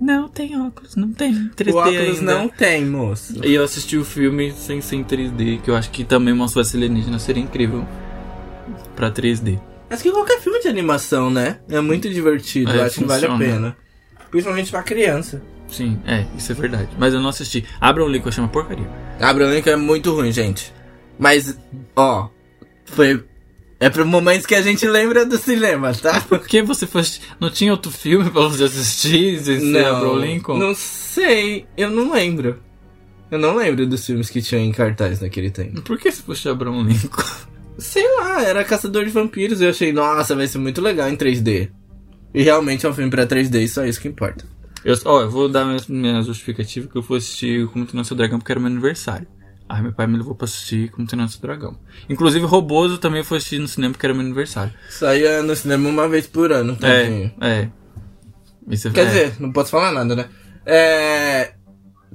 Não 0.00 0.28
tem 0.28 0.60
óculos, 0.60 0.94
não 0.94 1.10
tem 1.12 1.32
3D 1.56 1.72
O 1.72 1.76
óculos 1.78 2.18
ainda. 2.20 2.34
não 2.34 2.48
tem, 2.48 2.84
moço. 2.84 3.40
E 3.44 3.54
eu 3.54 3.64
assisti 3.64 3.96
o 3.96 4.04
filme 4.04 4.52
sem 4.52 4.80
ser 4.80 4.96
em 4.96 5.04
3D, 5.04 5.60
que 5.62 5.70
eu 5.70 5.74
acho 5.76 5.90
que 5.90 6.04
também 6.04 6.34
Monstro 6.34 6.62
vs 6.62 6.74
Alienígena 6.74 7.18
seria 7.18 7.42
incrível 7.42 7.84
pra 8.94 9.10
3D. 9.10 9.58
Acho 9.88 10.02
que 10.02 10.10
qualquer 10.12 10.40
filme 10.40 10.60
de 10.60 10.68
animação, 10.68 11.30
né? 11.30 11.60
É 11.68 11.80
muito 11.80 12.08
divertido, 12.10 12.70
É, 12.72 12.76
eu 12.78 12.82
acho 12.84 12.98
que 13.00 13.04
vale 13.04 13.26
a 13.26 13.30
funciona. 13.30 13.52
pena. 13.52 13.76
Principalmente 14.30 14.70
pra 14.70 14.82
criança. 14.82 15.42
Sim, 15.68 15.98
é, 16.06 16.26
isso 16.36 16.52
é 16.52 16.54
verdade. 16.54 16.88
Mas 16.98 17.14
eu 17.14 17.20
não 17.20 17.30
assisti. 17.30 17.64
Abra 17.80 18.04
o 18.04 18.08
link, 18.08 18.24
eu 18.26 18.32
chamo 18.32 18.48
porcaria. 18.48 18.86
Abraham 19.20 19.54
Lincoln 19.54 19.70
é 19.70 19.76
muito 19.76 20.12
ruim, 20.14 20.30
gente. 20.30 20.72
Mas, 21.18 21.58
ó, 21.94 22.28
foi... 22.86 23.22
É 23.78 23.90
pro 23.90 24.06
momentos 24.06 24.46
que 24.46 24.54
a 24.54 24.62
gente 24.62 24.86
lembra 24.86 25.26
do 25.26 25.36
cinema, 25.36 25.92
tá? 25.92 26.20
Por 26.26 26.40
que 26.46 26.62
você 26.62 26.86
foi. 26.86 27.02
Não 27.38 27.50
tinha 27.50 27.72
outro 27.72 27.90
filme 27.90 28.30
pra 28.30 28.42
você 28.42 28.64
assistir 28.64 29.38
Abraham 29.84 30.18
Lincoln? 30.18 30.56
não 30.56 30.74
sei, 30.74 31.66
eu 31.76 31.90
não 31.90 32.10
lembro. 32.10 32.58
Eu 33.30 33.38
não 33.38 33.56
lembro 33.56 33.86
dos 33.86 34.06
filmes 34.06 34.30
que 34.30 34.40
tinham 34.40 34.62
em 34.62 34.72
cartaz 34.72 35.20
naquele 35.20 35.50
tempo. 35.50 35.82
Por 35.82 35.98
que 35.98 36.10
você 36.10 36.22
puxou 36.22 36.52
Abraham 36.52 36.84
Lincoln? 36.84 37.24
Sei 37.76 38.06
lá, 38.16 38.42
era 38.42 38.64
Caçador 38.64 39.04
de 39.04 39.10
Vampiros. 39.10 39.60
Eu 39.60 39.70
achei, 39.70 39.92
nossa, 39.92 40.34
vai 40.34 40.46
ser 40.46 40.58
muito 40.58 40.80
legal 40.80 41.08
em 41.10 41.16
3D. 41.16 41.68
E 42.32 42.42
realmente 42.42 42.86
é 42.86 42.88
um 42.88 42.94
filme 42.94 43.10
pra 43.10 43.26
3D 43.26 43.62
e 43.62 43.68
só 43.68 43.84
isso 43.84 44.00
que 44.00 44.08
importa. 44.08 44.46
Eu, 44.84 44.94
ó, 45.04 45.22
eu 45.22 45.30
vou 45.30 45.48
dar 45.48 45.64
minha, 45.64 45.80
minha 45.88 46.22
justificativa 46.22 46.88
que 46.88 46.96
eu 46.96 47.02
fui 47.02 47.18
assistir 47.18 47.66
Como 47.68 47.84
Treinar 47.84 48.04
Seu 48.04 48.16
Dragão 48.16 48.38
porque 48.38 48.52
era 48.52 48.60
meu 48.60 48.70
aniversário. 48.70 49.26
Aí 49.68 49.82
meu 49.82 49.92
pai 49.92 50.06
me 50.06 50.16
levou 50.16 50.34
pra 50.34 50.44
assistir 50.44 50.90
Como 50.90 51.06
Treinar 51.06 51.28
Seu 51.28 51.40
Dragão. 51.40 51.76
Inclusive, 52.08 52.44
Roboso 52.46 52.98
também 52.98 53.24
foi 53.24 53.38
assistir 53.38 53.58
no 53.58 53.66
cinema 53.66 53.92
porque 53.92 54.06
era 54.06 54.14
meu 54.14 54.22
aniversário. 54.24 54.72
Saía 54.88 55.42
no 55.42 55.56
cinema 55.56 55.88
uma 55.88 56.08
vez 56.08 56.26
por 56.26 56.52
ano, 56.52 56.76
tadinho. 56.76 57.32
É, 57.40 57.48
é. 57.62 57.70
Isso 58.68 58.90
Quer 58.92 59.02
é. 59.02 59.04
dizer, 59.06 59.32
não 59.40 59.52
posso 59.52 59.70
falar 59.70 59.92
nada, 59.92 60.14
né? 60.14 60.26
É... 60.64 61.52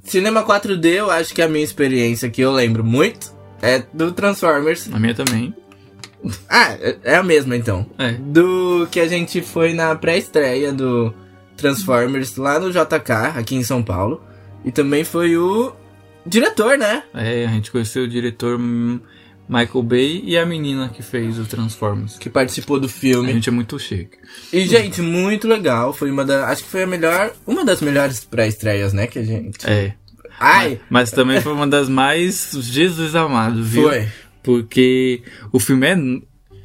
Cinema 0.03 0.43
4D, 0.43 0.85
eu 0.85 1.11
acho 1.11 1.33
que 1.33 1.41
a 1.41 1.47
minha 1.47 1.63
experiência 1.63 2.29
que 2.29 2.41
eu 2.41 2.51
lembro 2.51 2.83
muito 2.83 3.33
é 3.61 3.83
do 3.93 4.11
Transformers. 4.11 4.89
A 4.91 4.99
minha 4.99 5.13
também. 5.13 5.53
Ah, 6.49 6.71
é- 6.73 6.97
é 7.03 7.15
a 7.15 7.23
mesma 7.23 7.55
então. 7.55 7.85
É. 7.97 8.13
Do 8.13 8.87
que 8.91 8.99
a 8.99 9.07
gente 9.07 9.41
foi 9.41 9.73
na 9.73 9.93
pré-estreia 9.95 10.71
do 10.71 11.13
Transformers 11.57 12.35
lá 12.37 12.59
no 12.59 12.71
JK, 12.71 13.37
aqui 13.37 13.55
em 13.55 13.63
São 13.63 13.83
Paulo. 13.83 14.21
E 14.63 14.71
também 14.71 15.03
foi 15.03 15.37
o 15.37 15.73
diretor, 16.25 16.77
né? 16.77 17.03
É, 17.13 17.45
a 17.45 17.49
gente 17.49 17.71
conheceu 17.71 18.03
o 18.03 18.07
diretor 18.07 18.59
hum, 18.59 18.99
Michael 19.49 19.83
Bay 19.83 20.21
e 20.25 20.37
a 20.37 20.45
menina 20.45 20.89
que 20.89 21.01
fez 21.03 21.37
o 21.39 21.45
Transformers. 21.45 22.17
Que 22.17 22.29
participou 22.29 22.79
do 22.79 22.85
A 22.85 22.89
filme. 22.89 23.33
gente 23.33 23.49
é 23.49 23.51
muito 23.51 23.77
chique. 23.77 24.17
E, 24.53 24.65
gente, 24.65 25.01
muito 25.01 25.47
legal. 25.47 25.93
Foi 25.93 26.09
uma 26.09 26.23
da. 26.23 26.47
Acho 26.47 26.63
que 26.63 26.69
foi 26.69 26.83
a 26.83 26.87
melhor. 26.87 27.33
Uma 27.45 27.65
das 27.65 27.81
melhores 27.81 28.23
pré-estreias, 28.23 28.93
né? 28.93 29.07
Que 29.07 29.19
a 29.19 29.23
gente. 29.23 29.67
É. 29.69 29.93
Ai! 30.39 30.79
Mas 30.89 31.11
também 31.11 31.39
foi 31.41 31.53
uma 31.53 31.67
das 31.67 31.87
mais 31.89 32.51
Jesus 32.53 33.15
amado, 33.15 33.63
viu? 33.63 33.89
Foi. 33.89 34.07
Porque 34.41 35.21
o 35.51 35.59
filme 35.59 35.85
é. 35.87 35.95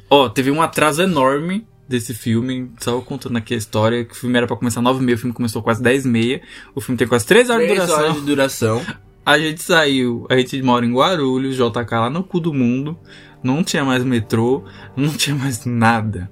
Ó, 0.09 0.29
teve 0.29 0.49
um 0.49 0.61
atraso 0.61 1.01
enorme 1.01 1.67
desse 1.87 2.13
filme. 2.13 2.71
Só 2.79 2.99
contando 3.01 3.37
aqui 3.37 3.53
a 3.53 3.57
história, 3.57 4.03
que 4.05 4.13
o 4.13 4.15
filme 4.15 4.37
era 4.37 4.47
pra 4.47 4.55
começar 4.55 4.81
9 4.81 4.97
h 4.99 5.05
30 5.05 5.15
o 5.15 5.19
filme 5.19 5.33
começou 5.33 5.61
quase 5.61 5.83
10 5.83 6.05
h 6.05 6.11
30 6.13 6.41
O 6.73 6.81
filme 6.81 6.97
tem 6.97 7.07
quase 7.07 7.25
3 7.25 7.49
horas 7.49 7.67
de 7.67 7.73
Três 7.73 7.85
duração. 7.87 8.03
horas 8.05 8.15
de 8.15 8.21
duração. 8.21 8.85
A 9.27 9.37
gente 9.37 9.61
saiu, 9.61 10.25
a 10.29 10.37
gente 10.37 10.61
mora 10.61 10.85
em 10.85 10.93
Guarulhos, 10.93 11.57
JK 11.57 11.91
lá 11.91 12.09
no 12.09 12.23
cu 12.23 12.39
do 12.39 12.53
mundo. 12.53 12.97
Não 13.43 13.61
tinha 13.61 13.83
mais 13.83 14.01
metrô, 14.01 14.63
não 14.95 15.09
tinha 15.09 15.35
mais 15.35 15.65
nada. 15.65 16.31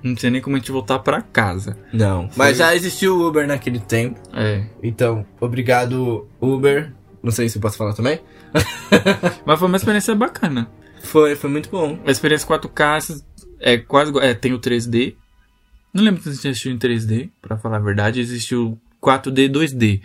Não 0.00 0.14
tinha 0.14 0.30
nem 0.30 0.40
como 0.40 0.54
a 0.54 0.60
gente 0.60 0.70
voltar 0.70 1.00
pra 1.00 1.20
casa. 1.20 1.76
Não. 1.92 2.30
Mas 2.36 2.58
já 2.58 2.72
existiu 2.72 3.16
o 3.16 3.26
Uber 3.26 3.48
naquele 3.48 3.80
tempo. 3.80 4.20
É. 4.32 4.64
Então, 4.80 5.26
obrigado, 5.40 6.28
Uber. 6.40 6.92
Não 7.20 7.32
sei 7.32 7.48
se 7.48 7.58
eu 7.58 7.62
posso 7.62 7.76
falar 7.76 7.94
também. 7.94 8.20
Mas 9.44 9.58
foi 9.58 9.66
uma 9.66 9.76
experiência 9.76 10.14
bacana. 10.14 10.70
Foi, 11.02 11.34
foi 11.34 11.50
muito 11.50 11.68
bom. 11.68 11.98
A 12.06 12.12
experiência 12.12 12.46
4K 12.46 13.24
é 13.58 13.76
quase. 13.76 14.16
É, 14.20 14.34
tem 14.34 14.52
o 14.52 14.60
3D. 14.60 15.16
Não 15.92 16.04
lembro 16.04 16.22
se 16.22 16.28
assistiu 16.28 16.70
em 16.70 16.78
3D, 16.78 17.28
pra 17.42 17.58
falar 17.58 17.78
a 17.78 17.80
verdade. 17.80 18.20
Existe 18.20 18.54
o 18.54 18.78
4D 19.02 19.50
2D, 19.50 20.00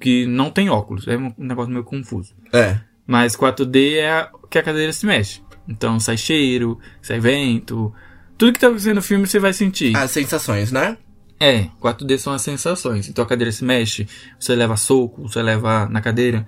que 0.00 0.26
não 0.26 0.50
tem 0.50 0.68
óculos. 0.68 1.06
É 1.08 1.16
um 1.16 1.32
negócio 1.38 1.70
meio 1.70 1.84
confuso. 1.84 2.34
É. 2.52 2.78
Mas 3.06 3.36
4D 3.36 3.96
é 3.96 4.10
a, 4.10 4.30
que 4.50 4.58
a 4.58 4.62
cadeira 4.62 4.92
se 4.92 5.06
mexe. 5.06 5.40
Então 5.68 5.98
sai 5.98 6.16
cheiro, 6.16 6.78
sai 7.02 7.20
vento. 7.20 7.92
Tudo 8.38 8.52
que 8.52 8.60
tá 8.60 8.66
acontecendo 8.66 8.96
no 8.96 9.02
filme 9.02 9.26
você 9.26 9.38
vai 9.38 9.52
sentir. 9.52 9.96
As 9.96 10.10
sensações, 10.10 10.70
né? 10.70 10.96
É, 11.38 11.68
4D 11.80 12.18
são 12.18 12.32
as 12.32 12.42
sensações. 12.42 13.08
Então 13.08 13.24
a 13.24 13.28
cadeira 13.28 13.52
se 13.52 13.64
mexe, 13.64 14.06
você 14.38 14.54
leva 14.54 14.76
soco, 14.76 15.22
você 15.22 15.42
leva 15.42 15.86
na 15.88 16.00
cadeira. 16.00 16.46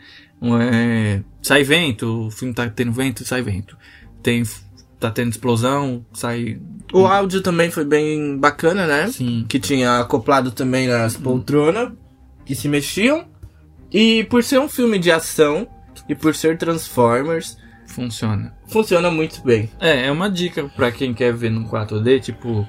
é, 0.73 1.23
sai 1.43 1.63
vento, 1.63 2.27
o 2.27 2.31
filme 2.31 2.55
tá 2.55 2.69
tendo 2.69 2.93
vento, 2.93 3.25
sai 3.25 3.43
vento. 3.43 3.77
Tem, 4.23 4.43
tá 4.99 5.11
tendo 5.11 5.31
explosão, 5.31 6.05
sai. 6.13 6.61
O 6.93 7.07
áudio 7.07 7.43
também 7.43 7.71
foi 7.71 7.85
bem 7.85 8.39
bacana, 8.39 8.87
né? 8.87 9.09
Sim. 9.09 9.45
Que 9.49 9.59
tinha 9.59 10.01
acoplado 10.01 10.51
também 10.51 10.89
nas 10.89 11.17
poltronas 11.17 11.93
que 12.45 12.55
se 12.55 12.67
mexiam. 12.67 13.27
E 13.93 14.25
por 14.25 14.43
ser 14.43 14.59
um 14.59 14.69
filme 14.69 14.99
de 14.99 15.11
ação 15.11 15.67
e 16.09 16.15
por 16.15 16.35
ser 16.35 16.57
Transformers, 16.59 17.57
Funciona. 17.87 18.55
funciona 18.69 19.11
muito 19.11 19.43
bem. 19.43 19.71
É, 19.81 20.07
é 20.07 20.13
uma 20.13 20.31
dica 20.31 20.65
pra 20.77 20.93
quem 20.93 21.15
quer 21.15 21.33
ver 21.35 21.51
no 21.51 21.69
4D, 21.69 22.21
tipo. 22.21 22.67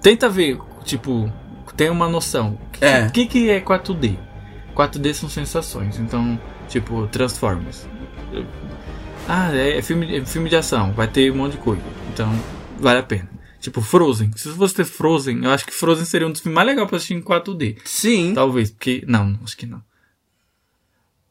Tenta 0.00 0.28
ver, 0.28 0.58
tipo, 0.84 1.32
tem 1.76 1.90
uma 1.90 2.08
noção. 2.08 2.58
O 2.66 2.70
que, 2.78 2.84
É. 2.84 3.08
que, 3.10 3.26
que 3.26 3.50
é 3.50 3.60
4D? 3.60 4.16
4D 4.74 5.14
são 5.14 5.28
sensações, 5.28 5.98
então, 5.98 6.38
tipo, 6.68 7.06
Transformers. 7.08 7.88
Ah, 9.28 9.50
é, 9.54 9.78
é 9.78 9.82
filme, 9.82 10.16
é 10.18 10.24
filme 10.24 10.48
de 10.50 10.56
ação, 10.56 10.92
vai 10.92 11.08
ter 11.08 11.30
um 11.32 11.36
monte 11.36 11.52
de 11.52 11.58
coisa, 11.58 11.82
então 12.12 12.30
vale 12.78 12.98
a 12.98 13.02
pena. 13.02 13.28
Tipo, 13.60 13.80
Frozen. 13.80 14.30
Se 14.36 14.48
você 14.50 14.74
ter 14.74 14.84
Frozen, 14.84 15.42
eu 15.42 15.50
acho 15.50 15.64
que 15.64 15.72
Frozen 15.72 16.04
seria 16.04 16.26
um 16.26 16.30
dos 16.30 16.42
filmes 16.42 16.54
mais 16.54 16.68
legais 16.68 16.86
pra 16.86 16.96
assistir 16.98 17.14
em 17.14 17.22
4D. 17.22 17.78
Sim. 17.84 18.34
Talvez, 18.34 18.70
porque. 18.70 19.02
Não, 19.08 19.38
acho 19.42 19.56
que 19.56 19.64
não. 19.64 19.80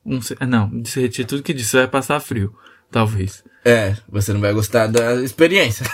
Não 0.05 0.21
sei. 0.21 0.37
ah, 0.39 0.45
Não, 0.47 0.69
de 0.81 0.89
se 0.89 0.99
retirar 1.01 1.27
tudo 1.27 1.43
que 1.43 1.53
disse, 1.53 1.69
você 1.71 1.77
vai 1.77 1.87
passar 1.87 2.19
frio. 2.19 2.53
Talvez. 2.91 3.43
É, 3.65 3.95
você 4.07 4.33
não 4.33 4.41
vai 4.41 4.53
gostar 4.53 4.87
da 4.87 5.15
experiência. 5.15 5.85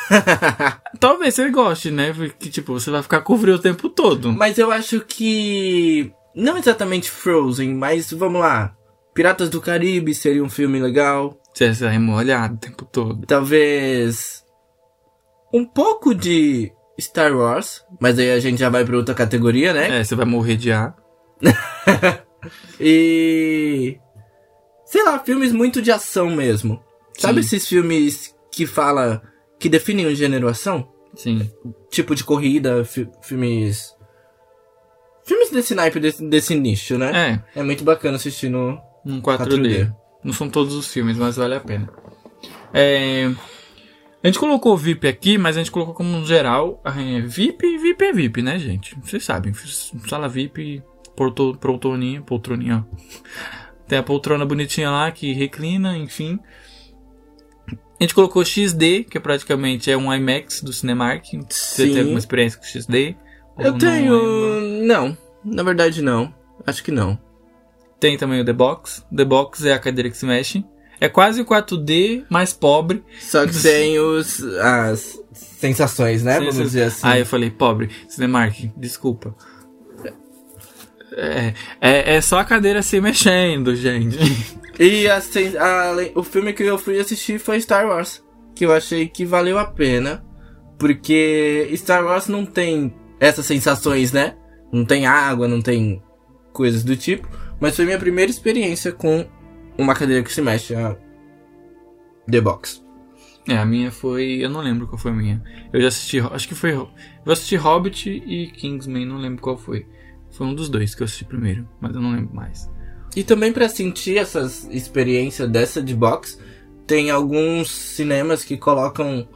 Talvez 0.99 1.35
você 1.35 1.49
goste, 1.49 1.91
né? 1.91 2.11
Porque, 2.13 2.49
tipo, 2.49 2.73
você 2.73 2.91
vai 2.91 3.01
ficar 3.01 3.21
com 3.21 3.37
frio 3.37 3.55
o 3.55 3.59
tempo 3.59 3.87
todo. 3.89 4.33
Mas 4.33 4.57
eu 4.57 4.71
acho 4.71 4.99
que. 5.01 6.11
Não 6.35 6.57
exatamente 6.57 7.09
Frozen, 7.09 7.73
mas 7.75 8.11
vamos 8.11 8.41
lá. 8.41 8.75
Piratas 9.13 9.49
do 9.49 9.61
Caribe 9.61 10.13
seria 10.13 10.43
um 10.43 10.49
filme 10.49 10.79
legal. 10.79 11.39
Você 11.53 11.71
vai 11.71 11.99
molhado 11.99 12.55
o 12.55 12.57
tempo 12.57 12.85
todo. 12.85 13.25
Talvez. 13.25 14.43
Um 15.53 15.65
pouco 15.65 16.13
de 16.13 16.71
Star 16.99 17.35
Wars. 17.35 17.83
Mas 17.99 18.19
aí 18.19 18.31
a 18.31 18.39
gente 18.39 18.59
já 18.59 18.69
vai 18.69 18.83
pra 18.83 18.97
outra 18.97 19.15
categoria, 19.15 19.73
né? 19.73 19.99
É, 19.99 20.03
você 20.03 20.15
vai 20.15 20.25
morrer 20.25 20.55
de 20.57 20.71
ar. 20.71 20.95
E. 22.79 23.97
Sei 24.85 25.03
lá, 25.03 25.19
filmes 25.19 25.51
muito 25.51 25.81
de 25.81 25.91
ação 25.91 26.29
mesmo. 26.35 26.81
Sabe 27.17 27.43
Sim. 27.43 27.55
esses 27.55 27.67
filmes 27.67 28.35
que 28.51 28.65
fala. 28.65 29.21
que 29.59 29.69
definem 29.69 30.05
o 30.07 30.15
gênero 30.15 30.47
ação? 30.47 30.87
Sim. 31.15 31.49
Tipo 31.91 32.15
de 32.15 32.23
corrida, 32.23 32.83
fi- 32.85 33.09
filmes. 33.21 33.93
Filmes 35.25 35.51
desse 35.51 35.75
naipe, 35.75 35.99
desse, 35.99 36.23
desse 36.27 36.55
nicho, 36.55 36.97
né? 36.97 37.41
É, 37.55 37.59
É 37.59 37.63
muito 37.63 37.83
bacana 37.83 38.15
assistir 38.15 38.49
no. 38.49 38.79
um 39.05 39.21
4D. 39.21 39.47
4D. 39.47 39.95
Não 40.23 40.33
são 40.33 40.49
todos 40.49 40.73
os 40.73 40.87
filmes, 40.91 41.17
mas 41.17 41.35
vale 41.35 41.55
a 41.55 41.59
pena. 41.59 41.89
É. 42.73 43.29
A 44.21 44.27
gente 44.27 44.39
colocou 44.39 44.75
VIP 44.75 45.07
aqui, 45.07 45.37
mas 45.37 45.55
a 45.55 45.59
gente 45.59 45.71
colocou 45.71 45.93
como 45.93 46.09
um 46.17 46.25
geral. 46.25 46.81
é, 46.83 47.21
VIP, 47.21 47.77
VIP 47.77 48.03
é 48.05 48.11
VIP, 48.13 48.41
né, 48.41 48.57
gente? 48.59 48.95
Vocês 49.01 49.23
sabem. 49.23 49.53
Sala 49.53 50.27
VIP, 50.27 50.83
porto, 51.19 51.57
poltroninha, 51.59 52.21
poltroninha, 52.21 52.85
ó. 52.87 52.95
Tem 53.85 53.99
a 53.99 54.03
poltrona 54.03 54.45
bonitinha 54.45 54.89
lá 54.89 55.11
que 55.11 55.33
reclina, 55.33 55.97
enfim. 55.97 56.39
A 57.69 58.03
gente 58.03 58.15
colocou 58.15 58.45
XD, 58.45 59.03
que 59.03 59.17
é 59.17 59.19
praticamente 59.19 59.91
é 59.91 59.97
um 59.97 60.13
IMAX 60.13 60.61
do 60.61 60.71
Cinemark. 60.71 61.25
Você 61.49 61.87
Sim. 61.87 61.91
tem 61.91 61.99
alguma 61.99 62.19
experiência 62.19 62.57
com 62.57 62.65
XD? 62.65 63.17
Eu 63.57 63.71
não 63.71 63.77
tenho. 63.77 64.13
lembra? 64.13 64.85
Não, 64.85 65.17
na 65.43 65.61
verdade 65.61 66.01
não. 66.01 66.33
Acho 66.65 66.81
que 66.81 66.91
não. 66.91 67.19
Tem 67.99 68.17
também 68.17 68.39
o 68.39 68.45
The 68.45 68.53
Box. 68.53 69.03
The 69.13 69.25
Box 69.25 69.65
é 69.65 69.73
a 69.73 69.79
cadeira 69.79 70.09
que 70.09 70.15
se 70.15 70.25
mexe. 70.25 70.63
É 71.01 71.09
quase 71.09 71.41
o 71.41 71.45
4D, 71.45 72.23
mais 72.29 72.53
pobre. 72.53 73.03
Só 73.19 73.45
que 73.45 73.51
tem 73.61 73.99
os. 73.99 74.41
as 74.41 75.19
sensações, 75.33 76.23
né? 76.23 76.39
Vamos 76.39 76.55
dizer 76.55 76.83
assim. 76.83 77.01
Ah, 77.03 77.19
eu 77.19 77.25
falei, 77.25 77.49
pobre. 77.49 77.89
Cinemark, 78.07 78.71
desculpa. 78.77 79.35
É, 81.13 81.53
é, 81.81 82.15
é 82.15 82.21
só 82.21 82.39
a 82.39 82.45
cadeira 82.45 82.81
se 82.81 82.99
mexendo, 83.01 83.75
gente. 83.75 84.17
E 84.81 85.09
a 85.09 85.19
sen- 85.19 85.57
a- 85.57 85.93
o 86.15 86.23
filme 86.23 86.53
que 86.53 86.63
eu 86.63 86.77
fui 86.77 86.97
assistir 86.97 87.37
foi 87.37 87.59
Star 87.59 87.85
Wars. 87.85 88.23
Que 88.55 88.65
eu 88.65 88.71
achei 88.71 89.09
que 89.09 89.25
valeu 89.25 89.59
a 89.59 89.65
pena. 89.65 90.23
Porque 90.77 91.69
Star 91.75 92.05
Wars 92.05 92.29
não 92.29 92.45
tem 92.45 92.93
essas 93.19 93.45
sensações, 93.45 94.13
né? 94.13 94.37
Não 94.71 94.85
tem 94.85 95.05
água, 95.05 95.49
não 95.49 95.61
tem 95.61 96.01
coisas 96.53 96.81
do 96.81 96.95
tipo. 96.95 97.27
Mas 97.59 97.75
foi 97.75 97.83
minha 97.83 97.99
primeira 97.99 98.31
experiência 98.31 98.93
com 98.93 99.27
uma 99.77 99.93
cadeira 99.93 100.23
que 100.23 100.31
se 100.31 100.41
mexe, 100.41 100.73
a 100.73 100.95
The 102.31 102.39
Box. 102.39 102.81
É, 103.49 103.57
a 103.57 103.65
minha 103.65 103.91
foi. 103.91 104.39
Eu 104.41 104.49
não 104.49 104.61
lembro 104.61 104.87
qual 104.87 104.97
foi 104.97 105.11
a 105.11 105.15
minha. 105.15 105.43
Eu 105.73 105.81
já 105.81 105.89
assisti. 105.89 106.19
Acho 106.21 106.47
que 106.47 106.55
foi. 106.55 106.71
Eu 106.71 106.89
assisti 107.25 107.57
Hobbit 107.57 108.09
e 108.09 108.47
Kingsman, 108.51 109.05
não 109.05 109.17
lembro 109.17 109.41
qual 109.41 109.57
foi. 109.57 109.85
Foi 110.39 110.47
um 110.47 110.55
dos 110.55 110.69
dois 110.69 110.95
que 110.95 111.01
eu 111.01 111.05
assisti 111.05 111.25
primeiro, 111.25 111.67
mas 111.81 111.93
eu 111.93 111.99
não 111.99 112.13
lembro 112.13 112.33
mais. 112.33 112.69
E 113.13 113.25
também 113.25 113.51
pra 113.51 113.67
sentir 113.67 114.17
essa 114.17 114.49
experiência 114.71 115.45
dessa 115.45 115.83
de 115.83 115.93
box, 115.93 116.39
tem 116.87 117.11
alguns 117.11 117.69
cinemas 117.69 118.45
que 118.45 118.55
colocam 118.55 119.27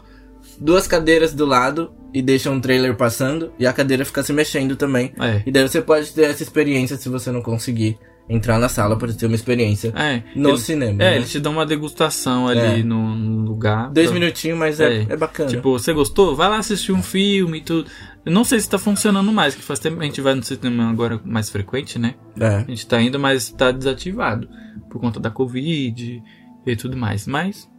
duas 0.57 0.87
cadeiras 0.87 1.33
do 1.33 1.45
lado 1.45 1.91
e 2.13 2.21
deixam 2.21 2.53
um 2.53 2.61
trailer 2.61 2.95
passando 2.95 3.51
e 3.59 3.67
a 3.67 3.73
cadeira 3.73 4.05
fica 4.05 4.23
se 4.23 4.31
mexendo 4.31 4.77
também. 4.77 5.11
É. 5.19 5.43
E 5.45 5.51
daí 5.51 5.67
você 5.67 5.81
pode 5.81 6.09
ter 6.13 6.29
essa 6.29 6.41
experiência 6.41 6.95
se 6.95 7.09
você 7.09 7.33
não 7.33 7.41
conseguir 7.41 7.99
entrar 8.29 8.57
na 8.57 8.69
sala 8.69 8.97
para 8.97 9.11
ter 9.13 9.25
uma 9.25 9.35
experiência 9.35 9.93
É, 9.95 10.23
no 10.35 10.57
cinema. 10.57 10.93
é, 11.03 11.11
né? 11.11 11.15
eles 11.17 11.31
te 11.31 11.39
dão 11.39 11.51
uma 11.53 11.65
degustação 11.65 12.47
ali 12.47 12.59
É. 12.59 12.83
no, 12.83 13.15
no 13.15 13.41
lugar. 13.45 13.89
Dois 13.91 14.09
pra- 14.09 14.19
minutinhos, 14.19 14.57
mas 14.57 14.79
é, 14.79 14.99
É, 15.01 15.05
é 15.09 15.17
bacana. 15.17 15.49
Tipo, 15.49 15.71
você 15.77 15.91
gostou? 15.93 16.35
Vai 16.35 16.49
lá 16.49 16.57
assistir 16.57 16.91
um 16.93 17.03
filme 17.03 17.57
e 17.57 17.61
tudo. 17.61 17.89
Eu 18.25 18.31
não 18.31 18.43
sei 18.45 18.59
se 18.59 18.69
tá 18.69 18.77
funcionando 18.79 19.31
mais, 19.33 19.53
que 19.55 19.61
faz 19.61 19.79
tempo 19.79 19.97
que 19.97 20.03
a 20.03 20.05
gente 20.05 20.21
vai 20.21 20.33
no 20.33 20.41
cinema 20.43 20.89
agora 20.89 21.19
mais 21.25 21.49
frequente, 21.49 21.99
né? 21.99 22.15
é. 22.39 22.47
A 22.57 22.59
gente 22.61 22.87
tá 22.87 23.01
indo, 23.01 23.19
mas 23.19 23.49
tá 23.51 23.71
desativado. 23.71 24.47
Por 24.89 25.01
conta 25.01 25.19
da 25.19 25.29
Covid 25.29 26.23
e 26.65 26.75
tudo 26.77 26.95
mais. 26.95 27.27
Mas. 27.27 27.69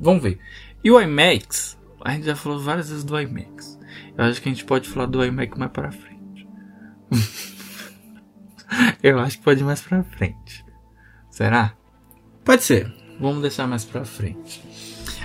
Vamos 0.00 0.22
ver. 0.22 0.38
E 0.84 0.90
o 0.90 1.00
IMAX? 1.00 1.76
A 2.04 2.12
gente 2.12 2.26
já 2.26 2.36
falou 2.36 2.58
várias 2.60 2.88
vezes 2.90 3.02
do 3.04 3.18
IMAX. 3.20 3.78
Eu 4.16 4.24
acho 4.24 4.40
que 4.42 4.48
a 4.48 4.52
gente 4.52 4.64
pode 4.64 4.88
falar 4.88 5.06
do 5.06 5.24
IMAX 5.24 5.56
mais 5.58 5.70
pra 5.72 5.90
frente. 5.90 6.46
Eu 9.02 9.18
acho 9.18 9.38
que 9.38 9.44
pode 9.44 9.60
ir 9.60 9.64
mais 9.64 9.80
pra 9.80 10.02
frente. 10.04 10.64
Será? 11.30 11.72
Pode 12.44 12.62
ser. 12.62 12.92
Vamos 13.20 13.42
deixar 13.42 13.66
mais 13.66 13.84
pra 13.84 14.04
frente. 14.04 14.62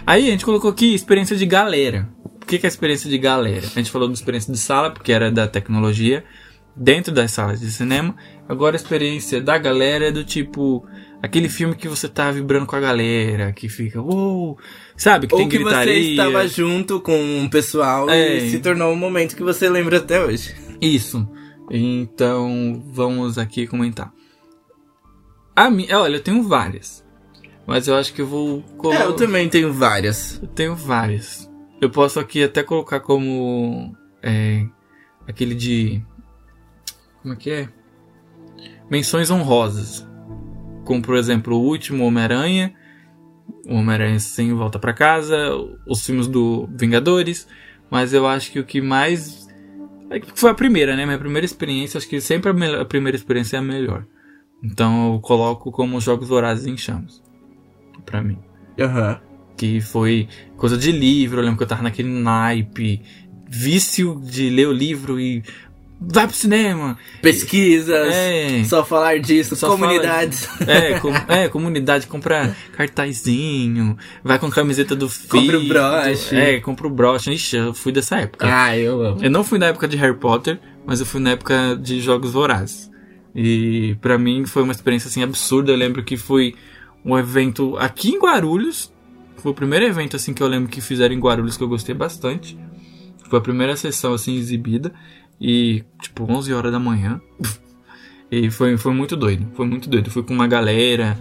Aí 0.06 0.28
a 0.28 0.32
gente 0.32 0.46
colocou 0.46 0.70
aqui 0.72 0.94
experiência 0.94 1.36
de 1.36 1.46
galera. 1.46 2.08
O 2.24 2.46
que 2.46 2.58
que 2.58 2.66
é 2.66 2.70
experiência 2.70 3.10
de 3.10 3.18
galera? 3.18 3.66
A 3.66 3.80
gente 3.80 3.92
falou 3.92 4.08
de 4.08 4.14
experiência 4.14 4.54
de 4.54 4.60
sala, 4.60 4.92
porque 4.92 5.12
era 5.12 5.30
da 5.32 5.48
tecnologia, 5.48 6.24
dentro 6.76 7.14
das 7.14 7.32
salas 7.32 7.60
de 7.60 7.70
cinema. 7.72 8.16
Agora 8.48 8.76
a 8.76 8.80
experiência 8.80 9.42
da 9.42 9.58
galera 9.58 10.08
é 10.08 10.12
do 10.12 10.24
tipo. 10.24 10.86
Aquele 11.22 11.50
filme 11.50 11.76
que 11.76 11.88
você 11.88 12.08
tá 12.08 12.30
vibrando 12.32 12.68
com 12.68 12.76
a 12.76 12.80
galera, 12.80 13.52
que 13.52 13.68
fica, 13.68 14.00
uou, 14.00 14.56
sabe? 14.96 15.26
Que 15.26 15.34
Ou 15.34 15.40
tem 15.42 15.50
que 15.50 15.58
gritaria. 15.58 15.92
você 15.94 16.00
estava 16.12 16.48
junto 16.48 17.02
com 17.02 17.18
um 17.40 17.50
pessoal 17.50 18.08
É. 18.08 18.38
e 18.38 18.52
se 18.52 18.60
tornou 18.60 18.94
um 18.94 18.96
momento 18.96 19.36
que 19.36 19.42
você 19.42 19.68
lembra 19.68 19.98
até 19.98 20.24
hoje. 20.24 20.54
Isso. 20.80 21.28
Então, 21.70 22.82
vamos 22.88 23.38
aqui 23.38 23.68
comentar. 23.68 24.14
A 25.56 25.70
minha, 25.70 26.00
olha, 26.00 26.18
eu 26.18 26.24
tenho 26.24 26.44
várias. 26.44 27.06
Mas 27.66 27.88
eu 27.88 27.96
acho 27.96 28.14
que 28.14 28.22
eu 28.22 28.28
vou 28.28 28.62
colocar. 28.78 29.02
É, 29.02 29.06
eu 29.06 29.14
também 29.14 29.50
tenho 29.50 29.74
várias. 29.74 30.40
Eu 30.42 30.48
tenho 30.48 30.76
várias. 30.76 31.52
Eu 31.82 31.90
posso 31.90 32.20
aqui 32.20 32.42
até 32.42 32.64
colocar 32.64 33.02
como. 33.02 33.94
É, 34.24 34.66
aquele 35.28 35.54
de. 35.54 36.02
Como 37.22 37.34
é 37.34 37.38
que 37.38 37.52
é? 37.52 37.70
Menções 38.90 39.30
honrosas. 39.30 40.08
Como, 40.86 41.02
por 41.02 41.18
exemplo, 41.18 41.58
o 41.58 41.62
último 41.62 42.06
Homem-Aranha. 42.06 42.74
O 43.66 43.76
Homem-Aranha 43.76 44.20
sem 44.20 44.54
volta 44.54 44.80
pra 44.80 44.94
casa. 44.94 45.36
Os 45.86 46.06
filmes 46.06 46.28
do 46.28 46.70
Vingadores. 46.72 47.48
Mas 47.92 48.14
eu 48.14 48.26
acho 48.26 48.50
que 48.50 48.60
o 48.60 48.66
que 48.66 48.80
mais. 48.80 49.47
É 50.10 50.22
Foi 50.36 50.52
a 50.52 50.54
primeira, 50.54 50.96
né? 50.96 51.06
Minha 51.06 51.18
primeira 51.20 51.46
experiência. 51.46 51.98
Acho 51.98 52.08
que 52.08 52.20
sempre 52.22 52.50
a, 52.52 52.54
melhor- 52.54 52.82
a 52.82 52.86
primeira 52.86 53.16
experiência 53.16 53.58
é 53.58 53.60
a 53.60 53.64
melhor. 53.64 54.06
Então 54.64 55.14
eu 55.14 55.20
coloco 55.20 55.72
como 55.72 56.00
Jogos 56.02 56.28
Vorazes 56.30 56.66
em 56.66 56.76
Chamas. 56.78 57.22
Pra 58.06 58.22
mim 58.24 58.38
Aham. 58.80 59.20
que 59.58 59.82
foi 59.82 60.28
coisa 60.56 60.78
de 60.78 60.92
livro. 60.92 61.40
Eu 61.40 61.44
lembro 61.44 61.58
que 61.58 61.64
eu 61.64 61.68
tava 61.68 61.84
naquele 61.84 62.10
naipe, 62.10 63.02
vício 63.50 64.20
de 64.24 64.50
ler 64.50 64.68
o 64.68 64.72
livro 64.72 65.20
e 65.20 65.44
vai 66.00 66.28
pro 66.28 66.36
cinema. 66.36 66.98
Pesquisas. 67.22 68.14
É. 68.14 68.64
Só 68.64 68.84
falar 68.86 69.20
disso. 69.20 69.56
Só 69.56 69.70
comunidades. 69.70 70.48
É, 70.68 71.00
com- 71.00 71.14
é, 71.28 71.48
comunidade, 71.50 72.08
compra 72.08 72.56
cartazinho, 72.74 73.98
vai 74.24 74.38
com 74.40 74.50
camiseta 74.50 74.96
do 74.96 75.10
filho. 75.10 75.30
Compra 75.30 75.60
o 75.60 75.68
broche. 75.68 76.36
É, 76.36 76.60
compra 76.60 76.88
o 76.88 76.90
broche. 76.90 77.32
Ixi, 77.34 77.56
eu 77.58 77.74
fui 77.74 77.92
dessa 77.92 78.18
época. 78.18 78.48
Ah, 78.50 78.78
eu 78.78 79.02
amo. 79.02 79.24
Eu 79.24 79.32
não 79.32 79.44
fui 79.44 79.58
na 79.60 79.68
época 79.68 79.88
de 79.88 79.98
Harry 79.98 80.16
Potter, 80.18 80.60
mas 80.86 81.00
eu 81.00 81.06
fui 81.06 81.20
na 81.22 81.32
época 81.32 81.78
de 81.82 82.00
Jogos 82.02 82.32
Vorazes. 82.32 82.90
E 83.36 83.96
pra 84.02 84.18
mim 84.18 84.46
foi 84.46 84.64
uma 84.64 84.72
experiência 84.72 85.08
assim 85.08 85.24
absurda. 85.24 85.72
Eu 85.72 85.76
lembro 85.78 86.04
que 86.04 86.18
foi 86.18 86.56
um 87.06 87.18
evento 87.18 87.78
aqui 87.78 88.10
em 88.10 88.20
Guarulhos. 88.20 88.92
Foi 89.38 89.52
o 89.52 89.56
primeiro 89.56 89.86
evento 89.86 90.16
assim 90.16 90.34
que 90.34 90.42
eu 90.42 90.48
lembro 90.48 90.70
que 90.70 90.82
fizeram 90.82 91.14
em 91.14 91.20
Guarulhos 91.20 91.56
que 91.58 91.64
eu 91.64 91.68
gostei 91.68 91.94
bastante. 91.94 92.58
Foi 93.30 93.38
a 93.38 93.42
primeira 93.42 93.76
sessão 93.76 94.14
assim 94.14 94.36
exibida 94.38 94.92
e 95.40 95.84
tipo 96.02 96.32
11 96.32 96.54
horas 96.54 96.72
da 96.72 96.80
manhã. 96.80 97.22
E 98.30 98.52
foi, 98.52 98.76
foi 98.76 98.94
muito 98.94 99.16
doido, 99.16 99.48
foi 99.56 99.66
muito 99.66 99.90
doido. 99.90 100.12
Fui 100.12 100.22
com 100.22 100.34
uma 100.34 100.48
galera. 100.48 101.18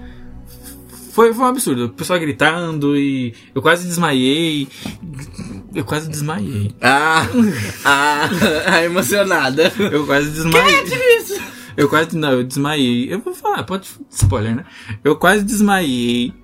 Foi, 1.13 1.33
foi 1.33 1.45
um 1.45 1.49
absurdo. 1.49 1.85
O 1.85 1.89
pessoal 1.89 2.19
gritando 2.19 2.97
e 2.97 3.33
eu 3.55 3.63
quase 3.63 3.87
desmaiei. 3.87 4.69
Eu 5.75 5.85
quase 5.85 6.11
desmaiei. 6.11 6.75
Ah, 6.81 7.27
ah, 7.85 8.29
ah, 8.67 8.83
emocionada. 8.85 9.73
Eu 9.79 10.05
quase 10.05 10.31
desmaiei. 10.31 10.85
Eu 11.77 11.89
quase. 11.89 12.17
Não, 12.17 12.33
eu 12.33 12.45
desmaiei. 12.45 13.13
Eu 13.13 13.21
vou 13.21 13.33
falar, 13.33 13.63
pode. 13.63 13.89
Spoiler, 14.11 14.57
né? 14.57 14.65
Eu 15.05 15.17
quase 15.17 15.45
desmaiei. 15.45 16.35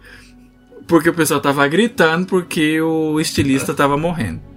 Porque 0.87 1.11
o 1.11 1.15
pessoal 1.15 1.41
tava 1.41 1.67
gritando 1.69 2.27
porque 2.27 2.81
o 2.81 3.21
estilista 3.21 3.75
tava 3.75 3.97
morrendo. 3.97 4.52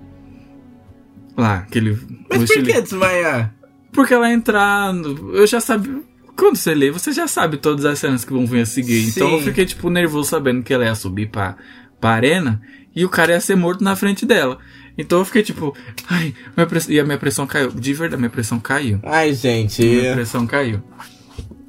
Lá, 1.38 1.58
aquele. 1.60 1.98
Mas 2.30 2.45
por 2.50 2.63
que 2.63 2.82
desmaiar? 2.82 3.54
Porque 3.91 4.13
ela 4.13 4.32
entrar. 4.32 4.93
no- 4.93 5.36
Eu 5.36 5.45
já 5.48 5.60
sabia. 5.60 6.02
Quando 6.38 6.58
você 6.58 6.74
lê, 6.76 6.91
você 6.91 7.12
já 7.13 7.28
sabe 7.28 7.58
todas 7.58 7.86
as 7.86 7.98
cenas 8.00 8.26
que 8.26 8.34
vão 8.34 8.45
vir 8.45 8.62
a 8.62 8.65
seguir. 8.65 9.08
Então 9.08 9.30
eu 9.32 9.39
Sim. 9.39 9.45
fiquei, 9.45 9.65
tipo, 9.65 9.89
nervoso 9.89 10.30
sabendo 10.30 10.63
que 10.63 10.74
ela 10.74 10.84
ia 10.86 10.95
subir 10.95 11.30
pra, 11.30 11.56
pra 12.00 12.10
arena 12.12 12.62
e 12.93 13.06
o 13.06 13.10
cara 13.10 13.32
ia 13.34 13.39
ser 13.39 13.56
morto 13.56 13.84
na 13.84 13.95
frente 13.95 14.26
dela. 14.26 14.58
Então 14.98 15.19
eu 15.19 15.26
fiquei 15.26 15.43
tipo, 15.43 15.76
ai, 16.10 16.34
minha 16.56 16.67
press... 16.67 16.88
e 16.89 17.00
a 17.00 17.04
minha 17.06 17.17
pressão 17.17 17.45
caiu. 17.48 17.69
De 17.71 17.93
verdade, 17.93 18.19
minha 18.21 18.30
pressão 18.30 18.60
caiu. 18.60 19.00
Ai, 19.04 19.34
gente. 19.34 19.82
Minha 19.82 20.13
pressão 20.13 20.45
caiu. 20.48 20.82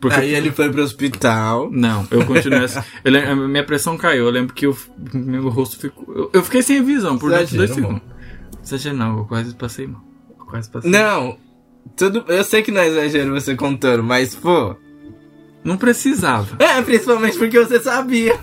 Porque 0.01 0.21
Aí 0.21 0.35
ele 0.35 0.51
foi 0.53 0.71
pro 0.71 0.83
hospital. 0.83 1.69
não, 1.73 2.07
eu 2.11 2.25
continuei 2.27 2.65
assim. 2.65 2.81
Eu 3.05 3.37
minha 3.49 3.65
pressão 3.65 3.97
caiu. 3.97 4.25
Eu 4.27 4.31
lembro 4.31 4.55
que 4.55 4.67
o 4.67 4.77
meu 5.15 5.49
rosto 5.49 5.79
ficou. 5.79 6.05
Eu, 6.15 6.31
eu 6.35 6.43
fiquei 6.45 6.63
sem 6.63 6.83
visão 6.85 7.17
por 7.19 7.31
dois 7.31 7.49
segundos. 7.49 8.03
Exagero 8.67 8.97
não, 8.97 9.19
eu 9.19 9.25
quase 9.25 9.55
passei 9.55 9.87
mal. 9.87 10.03
Quase 10.51 10.69
passei 10.69 10.91
Não. 10.91 11.39
Tudo, 11.97 12.25
eu 12.27 12.43
sei 12.43 12.63
que 12.63 12.73
não 12.73 12.81
é 12.81 12.89
exagero 12.89 13.33
você 13.33 13.55
contando, 13.55 14.03
mas 14.03 14.35
pô. 14.35 14.75
Não 15.63 15.77
precisava. 15.77 16.57
É, 16.63 16.83
principalmente 16.83 17.39
porque 17.39 17.59
você 17.59 17.81
sabia. 17.81 18.39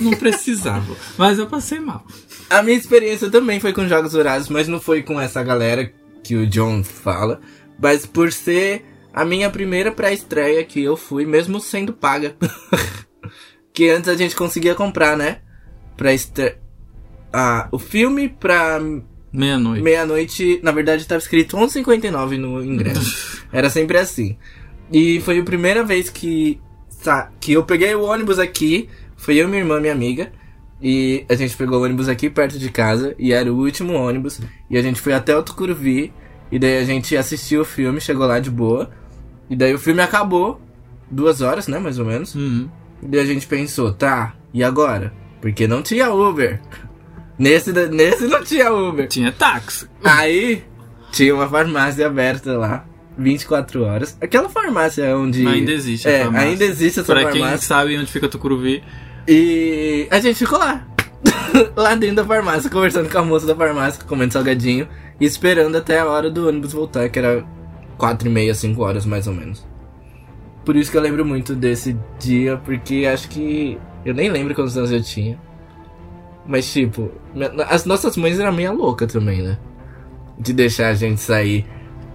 Não 0.00 0.12
precisava. 0.12 0.96
Mas 1.18 1.38
eu 1.38 1.46
passei 1.46 1.78
mal. 1.78 2.04
A 2.48 2.62
minha 2.62 2.76
experiência 2.76 3.30
também 3.30 3.60
foi 3.60 3.72
com 3.72 3.86
Jogos 3.86 4.12
Vorazes, 4.12 4.48
mas 4.48 4.66
não 4.66 4.80
foi 4.80 5.02
com 5.02 5.20
essa 5.20 5.42
galera 5.42 5.92
que 6.22 6.36
o 6.36 6.46
John 6.46 6.82
fala, 6.82 7.40
mas 7.78 8.06
por 8.06 8.32
ser 8.32 8.84
a 9.12 9.24
minha 9.24 9.50
primeira 9.50 9.92
pré-estreia 9.92 10.64
que 10.64 10.82
eu 10.82 10.96
fui, 10.96 11.26
mesmo 11.26 11.60
sendo 11.60 11.92
paga. 11.92 12.34
que 13.72 13.88
antes 13.88 14.08
a 14.08 14.16
gente 14.16 14.34
conseguia 14.34 14.74
comprar, 14.74 15.16
né? 15.16 15.40
Pré-estreia. 15.96 16.58
Ah, 17.32 17.68
o 17.70 17.78
filme 17.78 18.28
pra 18.28 18.80
Meia-noite. 19.32 19.82
meia-noite, 19.82 20.60
na 20.62 20.72
verdade 20.72 21.06
tava 21.06 21.20
escrito 21.20 21.56
11,59 21.56 22.36
no 22.36 22.64
ingresso. 22.64 23.44
Era 23.52 23.70
sempre 23.70 23.98
assim. 23.98 24.36
E 24.92 25.20
foi 25.20 25.38
a 25.38 25.42
primeira 25.44 25.84
vez 25.84 26.10
que, 26.10 26.60
que 27.40 27.52
eu 27.52 27.62
peguei 27.64 27.94
o 27.94 28.02
ônibus 28.02 28.38
aqui. 28.38 28.88
Foi 29.16 29.36
eu, 29.36 29.48
minha 29.48 29.60
irmã, 29.60 29.80
minha 29.80 29.92
amiga. 29.92 30.32
E 30.82 31.24
a 31.28 31.34
gente 31.34 31.56
pegou 31.56 31.78
o 31.78 31.84
ônibus 31.84 32.08
aqui 32.08 32.28
perto 32.28 32.58
de 32.58 32.70
casa. 32.70 33.14
E 33.18 33.32
era 33.32 33.52
o 33.52 33.56
último 33.56 33.92
ônibus. 33.92 34.40
E 34.68 34.76
a 34.76 34.82
gente 34.82 35.00
foi 35.00 35.12
até 35.12 35.36
o 35.36 35.42
Tucuruvi. 35.42 36.12
E 36.50 36.58
daí 36.58 36.78
a 36.78 36.84
gente 36.84 37.16
assistiu 37.16 37.60
o 37.60 37.64
filme, 37.64 38.00
chegou 38.00 38.26
lá 38.26 38.40
de 38.40 38.50
boa. 38.50 38.90
E 39.48 39.54
daí 39.54 39.72
o 39.72 39.78
filme 39.78 40.00
acabou. 40.02 40.60
Duas 41.08 41.40
horas, 41.40 41.68
né, 41.68 41.78
mais 41.78 41.98
ou 41.98 42.04
menos. 42.04 42.34
Uhum. 42.34 42.68
E 43.02 43.06
daí 43.06 43.20
a 43.20 43.24
gente 43.24 43.46
pensou, 43.46 43.92
tá, 43.92 44.34
e 44.52 44.62
agora? 44.62 45.12
Porque 45.40 45.66
não 45.66 45.82
tinha 45.82 46.12
Uber. 46.12 46.60
Nesse, 47.40 47.72
nesse 47.72 48.26
não 48.26 48.44
tinha 48.44 48.70
Uber. 48.70 49.08
Tinha 49.08 49.32
táxi. 49.32 49.88
Aí 50.04 50.62
tinha 51.10 51.34
uma 51.34 51.48
farmácia 51.48 52.06
aberta 52.06 52.52
lá, 52.58 52.84
24 53.16 53.82
horas. 53.82 54.14
Aquela 54.20 54.50
farmácia 54.50 55.16
onde. 55.16 55.46
Ainda 55.46 55.72
existe 55.72 56.06
a 56.06 56.10
É, 56.10 56.22
ainda 56.24 56.64
existe 56.66 57.00
essa 57.00 57.10
Pra 57.14 57.30
quem 57.32 57.40
farmácia. 57.40 57.66
sabe 57.66 57.96
onde 57.96 58.12
fica 58.12 58.28
Tucuruvi. 58.28 58.84
E 59.26 60.06
a 60.10 60.20
gente 60.20 60.36
ficou 60.36 60.58
lá. 60.58 60.86
lá 61.74 61.94
dentro 61.94 62.16
da 62.16 62.24
farmácia, 62.26 62.68
conversando 62.68 63.08
com 63.08 63.16
a 63.18 63.24
moça 63.24 63.46
da 63.46 63.56
farmácia, 63.56 64.04
comendo 64.04 64.34
salgadinho 64.34 64.86
e 65.18 65.24
esperando 65.24 65.76
até 65.76 65.98
a 65.98 66.04
hora 66.06 66.30
do 66.30 66.46
ônibus 66.46 66.74
voltar, 66.74 67.08
que 67.08 67.18
era 67.18 67.42
4 67.96 68.28
e 68.28 68.30
meia, 68.30 68.54
5 68.54 68.82
horas 68.82 69.06
mais 69.06 69.26
ou 69.26 69.32
menos. 69.32 69.66
Por 70.62 70.76
isso 70.76 70.90
que 70.90 70.96
eu 70.98 71.00
lembro 71.00 71.24
muito 71.24 71.54
desse 71.54 71.96
dia, 72.18 72.58
porque 72.58 73.08
acho 73.10 73.30
que. 73.30 73.78
Eu 74.04 74.12
nem 74.12 74.30
lembro 74.30 74.54
quantos 74.54 74.76
anos 74.76 74.90
eu 74.92 75.02
tinha. 75.02 75.38
Mas 76.46 76.72
tipo, 76.72 77.12
as 77.68 77.84
nossas 77.84 78.16
mães 78.16 78.38
eram 78.38 78.52
meio 78.52 78.74
louca 78.74 79.06
também, 79.06 79.42
né? 79.42 79.58
De 80.38 80.52
deixar 80.52 80.88
a 80.88 80.94
gente 80.94 81.20
sair, 81.20 81.66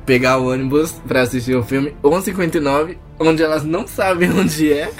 pegar 0.06 0.38
o 0.38 0.52
ônibus 0.52 0.94
pra 1.08 1.22
assistir 1.22 1.56
o 1.56 1.64
filme 1.64 1.96
11h59, 2.04 2.98
onde 3.20 3.44
elas 3.44 3.64
não 3.64 3.88
sabem 3.88 4.32
onde 4.38 4.72
é. 4.72 4.92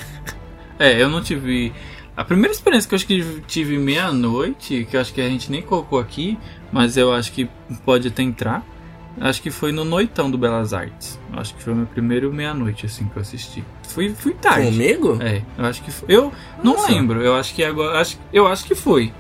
É, 0.80 1.02
eu 1.02 1.10
não 1.10 1.22
tive. 1.22 1.74
A 2.16 2.24
primeira 2.24 2.54
experiência 2.54 2.88
que 2.88 2.96
eu 2.96 2.98
acho 2.98 3.08
que 3.08 3.42
tive 3.46 3.78
meia-noite, 3.78 4.88
que 4.90 4.96
eu 4.96 5.02
acho 5.02 5.14
que 5.14 5.20
a 5.20 5.28
gente 5.28 5.52
nem 5.52 5.62
colocou 5.62 6.00
aqui, 6.00 6.38
mas 6.72 6.96
eu 6.96 7.14
acho 7.14 7.32
que 7.32 7.50
pode 7.84 8.08
até 8.08 8.24
entrar, 8.24 8.66
Acho 9.20 9.42
que 9.42 9.50
foi 9.50 9.72
no 9.72 9.86
Noitão 9.86 10.30
do 10.30 10.38
Belas 10.38 10.74
Artes. 10.74 11.20
Acho 11.34 11.56
que 11.56 11.64
foi 11.64 11.72
o 11.74 11.76
meu 11.76 11.86
primeiro 11.86 12.34
meia-noite, 12.34 12.86
assim, 12.86 13.06
que 13.08 13.16
eu 13.18 13.22
assisti. 13.22 13.64
Fui, 13.88 14.10
fui 14.10 14.34
tarde. 14.34 14.68
Comigo? 14.72 15.18
É, 15.22 15.42
eu 15.58 15.66
acho 15.66 15.82
que 15.84 15.92
foi. 15.92 16.08
Eu 16.14 16.34
não 16.64 16.74
Nossa. 16.74 16.92
lembro, 16.92 17.22
eu 17.22 17.34
acho 17.36 17.56
que 17.56 17.64
agora. 17.64 18.00
Acho, 18.02 18.20
eu 18.34 18.46
acho 18.46 18.66
que 18.66 18.76
foi. 18.76 19.14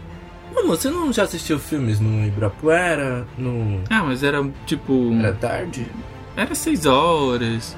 Mano, 0.53 0.67
você 0.67 0.89
não 0.89 1.11
já 1.13 1.23
assistiu 1.23 1.57
filmes 1.59 1.99
no 1.99 2.25
Ibirapuera? 2.25 3.25
No. 3.37 3.81
Ah, 3.89 4.03
mas 4.03 4.21
era 4.23 4.45
tipo. 4.65 5.13
Era 5.19 5.33
tarde? 5.33 5.87
Era 6.35 6.53
seis 6.55 6.85
horas 6.85 7.75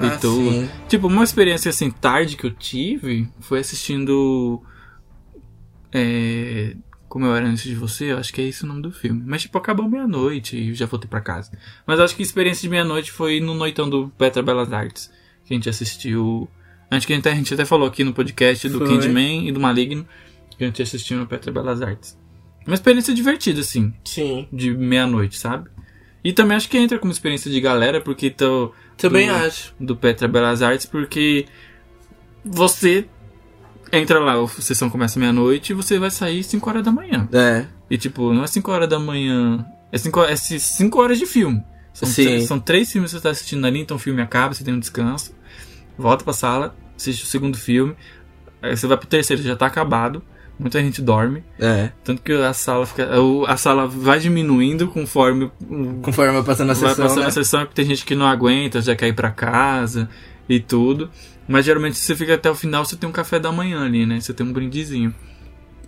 e 0.00 0.06
Ah, 0.06 0.18
tudo. 0.20 0.50
sim. 0.50 0.68
Tipo, 0.88 1.06
uma 1.06 1.22
experiência 1.22 1.68
assim, 1.70 1.90
tarde 1.90 2.36
que 2.36 2.44
eu 2.46 2.50
tive 2.50 3.28
foi 3.40 3.60
assistindo. 3.60 4.60
É, 5.92 6.74
como 7.12 7.26
eu 7.26 7.36
era 7.36 7.46
antes 7.46 7.64
de 7.64 7.74
você, 7.74 8.10
eu 8.10 8.16
acho 8.16 8.32
que 8.32 8.40
é 8.40 8.44
esse 8.46 8.64
o 8.64 8.66
nome 8.66 8.80
do 8.80 8.90
filme. 8.90 9.22
Mas, 9.26 9.42
tipo, 9.42 9.58
acabou 9.58 9.86
meia-noite 9.86 10.56
e 10.56 10.70
eu 10.70 10.74
já 10.74 10.86
voltei 10.86 11.06
pra 11.06 11.20
casa. 11.20 11.52
Mas 11.86 12.00
acho 12.00 12.16
que 12.16 12.22
a 12.22 12.24
experiência 12.24 12.62
de 12.62 12.70
meia-noite 12.70 13.12
foi 13.12 13.38
no 13.38 13.52
Noitão 13.52 13.86
do 13.86 14.08
Petra 14.16 14.42
Belas 14.42 14.72
Artes. 14.72 15.12
Que 15.44 15.52
a 15.52 15.54
gente 15.54 15.68
assistiu. 15.68 16.48
Antes 16.90 17.04
que 17.04 17.12
a 17.12 17.16
gente, 17.16 17.28
a 17.28 17.34
gente 17.34 17.52
até 17.52 17.66
falou 17.66 17.86
aqui 17.86 18.02
no 18.02 18.14
podcast 18.14 18.66
do 18.66 18.78
Foi. 18.78 18.88
Candyman 18.88 19.46
e 19.46 19.52
do 19.52 19.60
Maligno. 19.60 20.08
Que 20.56 20.64
a 20.64 20.66
gente 20.68 20.80
assistiu 20.80 21.18
no 21.18 21.26
Petra 21.26 21.52
Belas 21.52 21.82
Artes. 21.82 22.18
Uma 22.66 22.72
experiência 22.72 23.12
divertida, 23.12 23.60
assim 23.60 23.92
Sim. 24.02 24.48
de 24.50 24.70
meia-noite, 24.70 25.36
sabe? 25.36 25.68
E 26.24 26.32
também 26.32 26.56
acho 26.56 26.66
que 26.66 26.78
entra 26.78 26.98
como 26.98 27.12
experiência 27.12 27.50
de 27.50 27.60
galera, 27.60 28.00
porque 28.00 28.30
tô 28.30 28.72
Também 28.96 29.28
do, 29.28 29.34
acho. 29.34 29.74
do 29.78 29.94
Petra 29.94 30.26
Belas 30.26 30.62
Artes, 30.62 30.86
porque 30.86 31.44
você 32.42 33.06
entra 33.92 34.18
lá, 34.18 34.34
a 34.42 34.48
sessão 34.48 34.88
começa 34.88 35.18
meia-noite 35.20 35.72
e 35.72 35.74
você 35.74 35.98
vai 35.98 36.10
sair 36.10 36.42
5 36.42 36.68
horas 36.68 36.82
da 36.82 36.90
manhã. 36.90 37.28
É. 37.32 37.66
E 37.90 37.98
tipo, 37.98 38.32
não 38.32 38.42
é 38.44 38.46
5 38.46 38.70
horas 38.72 38.88
da 38.88 38.98
manhã, 38.98 39.64
é 39.92 39.98
5 39.98 40.20
é 40.24 40.34
5 40.36 41.00
horas 41.00 41.18
de 41.18 41.26
filme. 41.26 41.62
São, 41.92 42.08
Sim. 42.08 42.24
três- 42.24 42.44
são 42.48 42.58
três 42.58 42.90
filmes 42.90 43.10
que 43.12 43.18
você 43.18 43.22
tá 43.22 43.30
assistindo 43.30 43.66
ali, 43.66 43.80
então 43.80 43.96
o 43.96 44.00
filme 44.00 44.22
acaba, 44.22 44.54
você 44.54 44.64
tem 44.64 44.72
um 44.72 44.78
descanso, 44.80 45.34
volta 45.98 46.24
pra 46.24 46.32
sala, 46.32 46.74
assiste 46.96 47.22
o 47.22 47.26
segundo 47.26 47.56
filme, 47.58 47.94
aí 48.62 48.74
você 48.76 48.86
vai 48.86 48.96
pro 48.96 49.06
terceiro, 49.06 49.42
já 49.42 49.54
tá 49.56 49.66
acabado, 49.66 50.22
muita 50.58 50.80
gente 50.80 51.02
dorme. 51.02 51.44
É. 51.58 51.90
Tanto 52.02 52.22
que 52.22 52.32
a 52.32 52.54
sala 52.54 52.86
fica. 52.86 53.10
A 53.46 53.56
sala 53.58 53.86
vai 53.86 54.18
diminuindo 54.20 54.88
conforme 54.88 55.50
Conforme 56.00 56.32
vai 56.32 56.42
passando 56.42 56.70
a 56.70 56.74
vai 56.74 56.88
sessão, 56.90 57.04
passando 57.04 57.20
né? 57.22 57.26
a 57.26 57.30
sessão, 57.30 57.60
porque 57.60 57.74
tem 57.74 57.84
gente 57.84 58.06
que 58.06 58.14
não 58.14 58.26
aguenta, 58.26 58.80
já 58.80 58.96
quer 58.96 59.08
ir 59.08 59.12
pra 59.14 59.30
casa 59.30 60.08
e 60.48 60.58
tudo. 60.60 61.10
Mas 61.48 61.64
geralmente 61.64 61.98
se 61.98 62.04
você 62.04 62.16
fica 62.16 62.34
até 62.34 62.50
o 62.50 62.54
final, 62.54 62.84
você 62.84 62.96
tem 62.96 63.08
um 63.08 63.12
café 63.12 63.38
da 63.38 63.50
manhã 63.52 63.84
ali, 63.84 64.06
né? 64.06 64.20
Você 64.20 64.32
tem 64.32 64.46
um 64.46 64.52
brindezinho. 64.52 65.14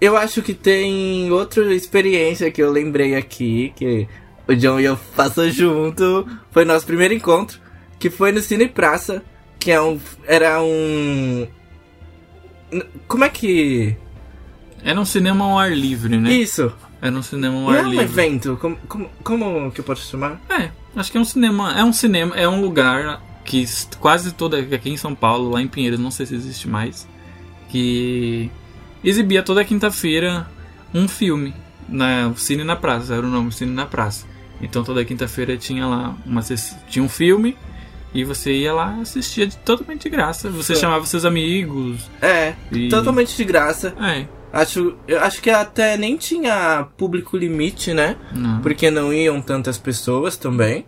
Eu 0.00 0.16
acho 0.16 0.42
que 0.42 0.52
tem 0.52 1.30
outra 1.30 1.72
experiência 1.74 2.50
que 2.50 2.62
eu 2.62 2.70
lembrei 2.70 3.14
aqui, 3.14 3.72
que 3.76 4.08
o 4.46 4.54
John 4.54 4.80
e 4.80 4.84
eu 4.84 4.98
passou 5.16 5.48
junto. 5.50 6.26
Foi 6.50 6.64
nosso 6.64 6.84
primeiro 6.84 7.14
encontro, 7.14 7.58
que 7.98 8.10
foi 8.10 8.32
no 8.32 8.40
Cine 8.40 8.68
Praça, 8.68 9.22
que 9.58 9.70
é 9.70 9.80
um. 9.80 9.98
Era 10.26 10.60
um. 10.62 11.46
Como 13.06 13.24
é 13.24 13.28
que. 13.28 13.96
Era 14.82 15.00
um 15.00 15.04
cinema 15.04 15.44
ao 15.44 15.58
ar 15.58 15.72
livre, 15.72 16.18
né? 16.18 16.30
Isso! 16.32 16.70
Era 17.00 17.14
um 17.14 17.22
cinema 17.22 17.54
ao 17.54 17.62
Não 17.62 17.68
ar 17.70 17.76
é 17.78 17.82
um 17.82 17.90
livre. 17.90 18.04
evento, 18.04 18.58
como, 18.60 18.76
como, 18.88 19.10
como 19.22 19.70
que 19.72 19.80
eu 19.80 19.84
posso 19.84 20.10
chamar? 20.10 20.40
É, 20.50 20.70
acho 20.96 21.10
que 21.10 21.16
é 21.16 21.20
um 21.20 21.24
cinema. 21.24 21.72
É 21.78 21.84
um 21.84 21.92
cinema, 21.92 22.36
é 22.36 22.48
um 22.48 22.60
lugar 22.60 23.22
que 23.44 23.64
quase 24.00 24.32
toda. 24.32 24.58
Aqui 24.58 24.90
em 24.90 24.96
São 24.96 25.14
Paulo, 25.14 25.50
lá 25.50 25.62
em 25.62 25.68
Pinheiros, 25.68 26.00
não 26.00 26.10
sei 26.10 26.26
se 26.26 26.34
existe 26.34 26.68
mais. 26.68 27.06
Que 27.68 28.50
exibia 29.02 29.42
toda 29.42 29.64
quinta-feira 29.64 30.48
um 30.92 31.06
filme. 31.08 31.54
Na, 31.88 32.28
o 32.28 32.36
Cine 32.36 32.64
na 32.64 32.76
Praça, 32.76 33.14
era 33.14 33.26
o 33.26 33.28
nome, 33.28 33.52
Cine 33.52 33.72
na 33.72 33.84
Praça. 33.84 34.26
Então 34.60 34.82
toda 34.82 35.04
quinta-feira 35.04 35.56
tinha 35.56 35.86
lá 35.86 36.16
uma 36.24 36.40
tinha 36.88 37.04
um 37.04 37.08
filme 37.08 37.56
e 38.14 38.24
você 38.24 38.52
ia 38.52 38.72
lá 38.72 38.96
assistia 39.00 39.46
de, 39.46 39.56
totalmente 39.58 40.04
de 40.04 40.08
graça. 40.08 40.48
Você 40.48 40.74
Sim. 40.74 40.80
chamava 40.82 41.04
seus 41.04 41.24
amigos. 41.24 42.08
É, 42.22 42.54
E... 42.72 42.88
totalmente 42.88 43.36
de 43.36 43.44
graça. 43.44 43.94
É, 44.00 44.26
Acho, 44.54 44.94
eu 45.08 45.20
acho 45.20 45.42
que 45.42 45.50
até 45.50 45.96
nem 45.96 46.16
tinha 46.16 46.86
público 46.96 47.36
limite, 47.36 47.92
né? 47.92 48.16
não. 48.32 48.60
porque 48.60 48.88
não 48.88 49.12
iam 49.12 49.42
tantas 49.42 49.76
pessoas 49.76 50.36
também. 50.36 50.86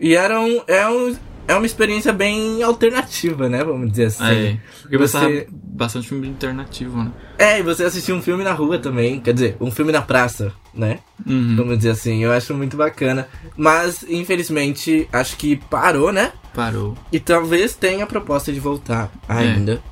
E 0.00 0.16
era 0.16 0.40
um, 0.40 0.60
é, 0.66 0.84
um, 0.88 1.14
é 1.46 1.54
uma 1.54 1.66
experiência 1.66 2.12
bem 2.12 2.62
alternativa, 2.62 3.48
né? 3.48 3.62
Vamos 3.64 3.90
dizer 3.90 4.06
assim. 4.06 4.24
É, 4.24 4.56
porque 4.82 4.96
Você- 4.98 5.48
bastante 5.52 6.08
filme 6.08 6.28
alternativo, 6.28 7.02
né? 7.02 7.10
É, 7.38 7.58
e 7.58 7.62
você 7.62 7.84
assistiu 7.84 8.14
um 8.16 8.22
filme 8.22 8.44
na 8.44 8.52
rua 8.52 8.78
também, 8.78 9.20
quer 9.20 9.34
dizer, 9.34 9.56
um 9.60 9.70
filme 9.70 9.90
na 9.92 10.00
praça, 10.02 10.52
né? 10.72 11.00
Uhum. 11.26 11.56
Vamos 11.56 11.76
dizer 11.78 11.90
assim, 11.90 12.22
eu 12.22 12.32
acho 12.32 12.54
muito 12.54 12.76
bacana. 12.76 13.26
Mas, 13.56 14.04
infelizmente, 14.08 15.08
acho 15.12 15.36
que 15.36 15.56
parou, 15.56 16.12
né? 16.12 16.32
Parou. 16.54 16.96
E 17.12 17.18
talvez 17.18 17.74
tenha 17.74 18.04
a 18.04 18.06
proposta 18.06 18.52
de 18.52 18.60
voltar 18.60 19.10
ainda. 19.28 19.82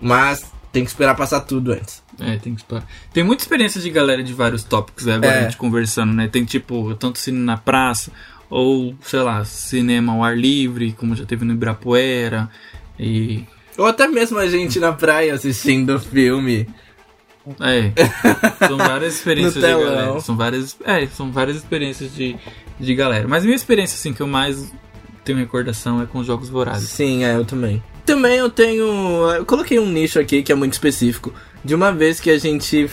Mas 0.00 0.44
tem 0.72 0.84
que 0.84 0.90
esperar 0.90 1.14
passar 1.14 1.40
tudo 1.40 1.72
antes. 1.72 2.02
É, 2.20 2.36
tem 2.36 2.54
que 2.54 2.60
esperar. 2.60 2.84
Tem 3.12 3.22
muita 3.22 3.42
experiência 3.42 3.80
de 3.80 3.90
galera 3.90 4.22
de 4.22 4.32
vários 4.32 4.64
tópicos, 4.64 5.06
né? 5.06 5.14
Agora 5.14 5.32
É. 5.32 5.38
a 5.40 5.42
gente 5.44 5.56
conversando, 5.56 6.12
né? 6.12 6.26
Tem 6.28 6.44
tipo, 6.44 6.94
tanto 6.96 7.18
cine 7.18 7.38
na 7.38 7.56
praça, 7.56 8.10
ou, 8.50 8.94
sei 9.02 9.20
lá, 9.20 9.44
cinema 9.44 10.12
ao 10.12 10.24
ar 10.24 10.36
livre, 10.36 10.92
como 10.92 11.14
já 11.14 11.24
teve 11.24 11.44
no 11.44 11.52
Ibirapuera. 11.52 12.48
E. 12.98 13.44
Ou 13.76 13.86
até 13.86 14.08
mesmo 14.08 14.38
a 14.38 14.46
gente 14.46 14.80
na 14.80 14.92
praia 14.92 15.34
assistindo 15.34 15.98
filme. 16.00 16.66
É. 17.60 17.92
São 18.66 18.76
várias 18.76 19.14
experiências 19.16 19.54
de 19.54 19.60
galera. 19.60 20.20
São 20.20 20.36
várias. 20.36 20.76
É, 20.84 21.06
são 21.06 21.30
várias 21.30 21.56
experiências 21.58 22.14
de, 22.14 22.36
de 22.78 22.94
galera. 22.94 23.28
Mas 23.28 23.44
minha 23.44 23.56
experiência, 23.56 23.96
assim, 23.96 24.12
que 24.12 24.20
eu 24.20 24.26
mais 24.26 24.72
tenho 25.24 25.38
recordação 25.38 26.02
é 26.02 26.06
com 26.06 26.18
os 26.18 26.26
jogos 26.26 26.48
vorazes. 26.48 26.88
Sim, 26.88 27.24
é, 27.24 27.36
eu 27.36 27.44
também. 27.44 27.82
Também 28.04 28.36
eu 28.36 28.50
tenho. 28.50 28.84
Eu 29.30 29.44
coloquei 29.44 29.78
um 29.78 29.90
nicho 29.90 30.18
aqui 30.18 30.42
que 30.42 30.50
é 30.50 30.54
muito 30.54 30.72
específico. 30.72 31.32
De 31.64 31.74
uma 31.74 31.92
vez 31.92 32.18
que 32.18 32.30
a 32.30 32.38
gente. 32.38 32.88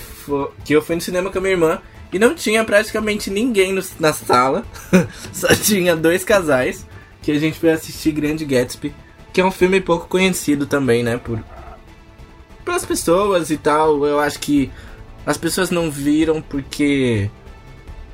que 0.65 0.74
eu 0.74 0.82
fui 0.82 0.96
no 0.96 1.02
cinema 1.02 1.30
com 1.30 1.38
a 1.38 1.41
minha 1.41 1.54
irmã 1.54 1.82
e 2.13 2.20
não 2.20 2.34
tinha 2.36 2.63
praticamente 2.63 3.30
ninguém 3.30 3.74
no- 3.74 3.84
na 4.00 4.13
sala. 4.13 4.63
Só 5.34 5.48
tinha 5.56 5.96
dois 5.96 6.24
casais. 6.24 6.86
Que 7.22 7.32
a 7.32 7.39
gente 7.39 7.58
foi 7.60 7.72
assistir 7.72 8.12
Grande 8.12 8.46
Gatsby. 8.46 8.94
Que 9.34 9.41
é 9.41 9.46
um 9.46 9.52
filme 9.52 9.82
pouco 9.82 10.08
conhecido 10.08 10.65
também, 10.65 11.04
né? 11.04 11.18
Por. 11.18 11.44
Pelas 12.63 12.86
pessoas 12.86 13.50
e 13.50 13.58
tal. 13.58 14.06
Eu 14.06 14.20
acho 14.20 14.39
que 14.39 14.72
as 15.26 15.38
pessoas 15.38 15.70
não 15.72 15.89
viram 15.91 16.41
porque. 16.41 17.30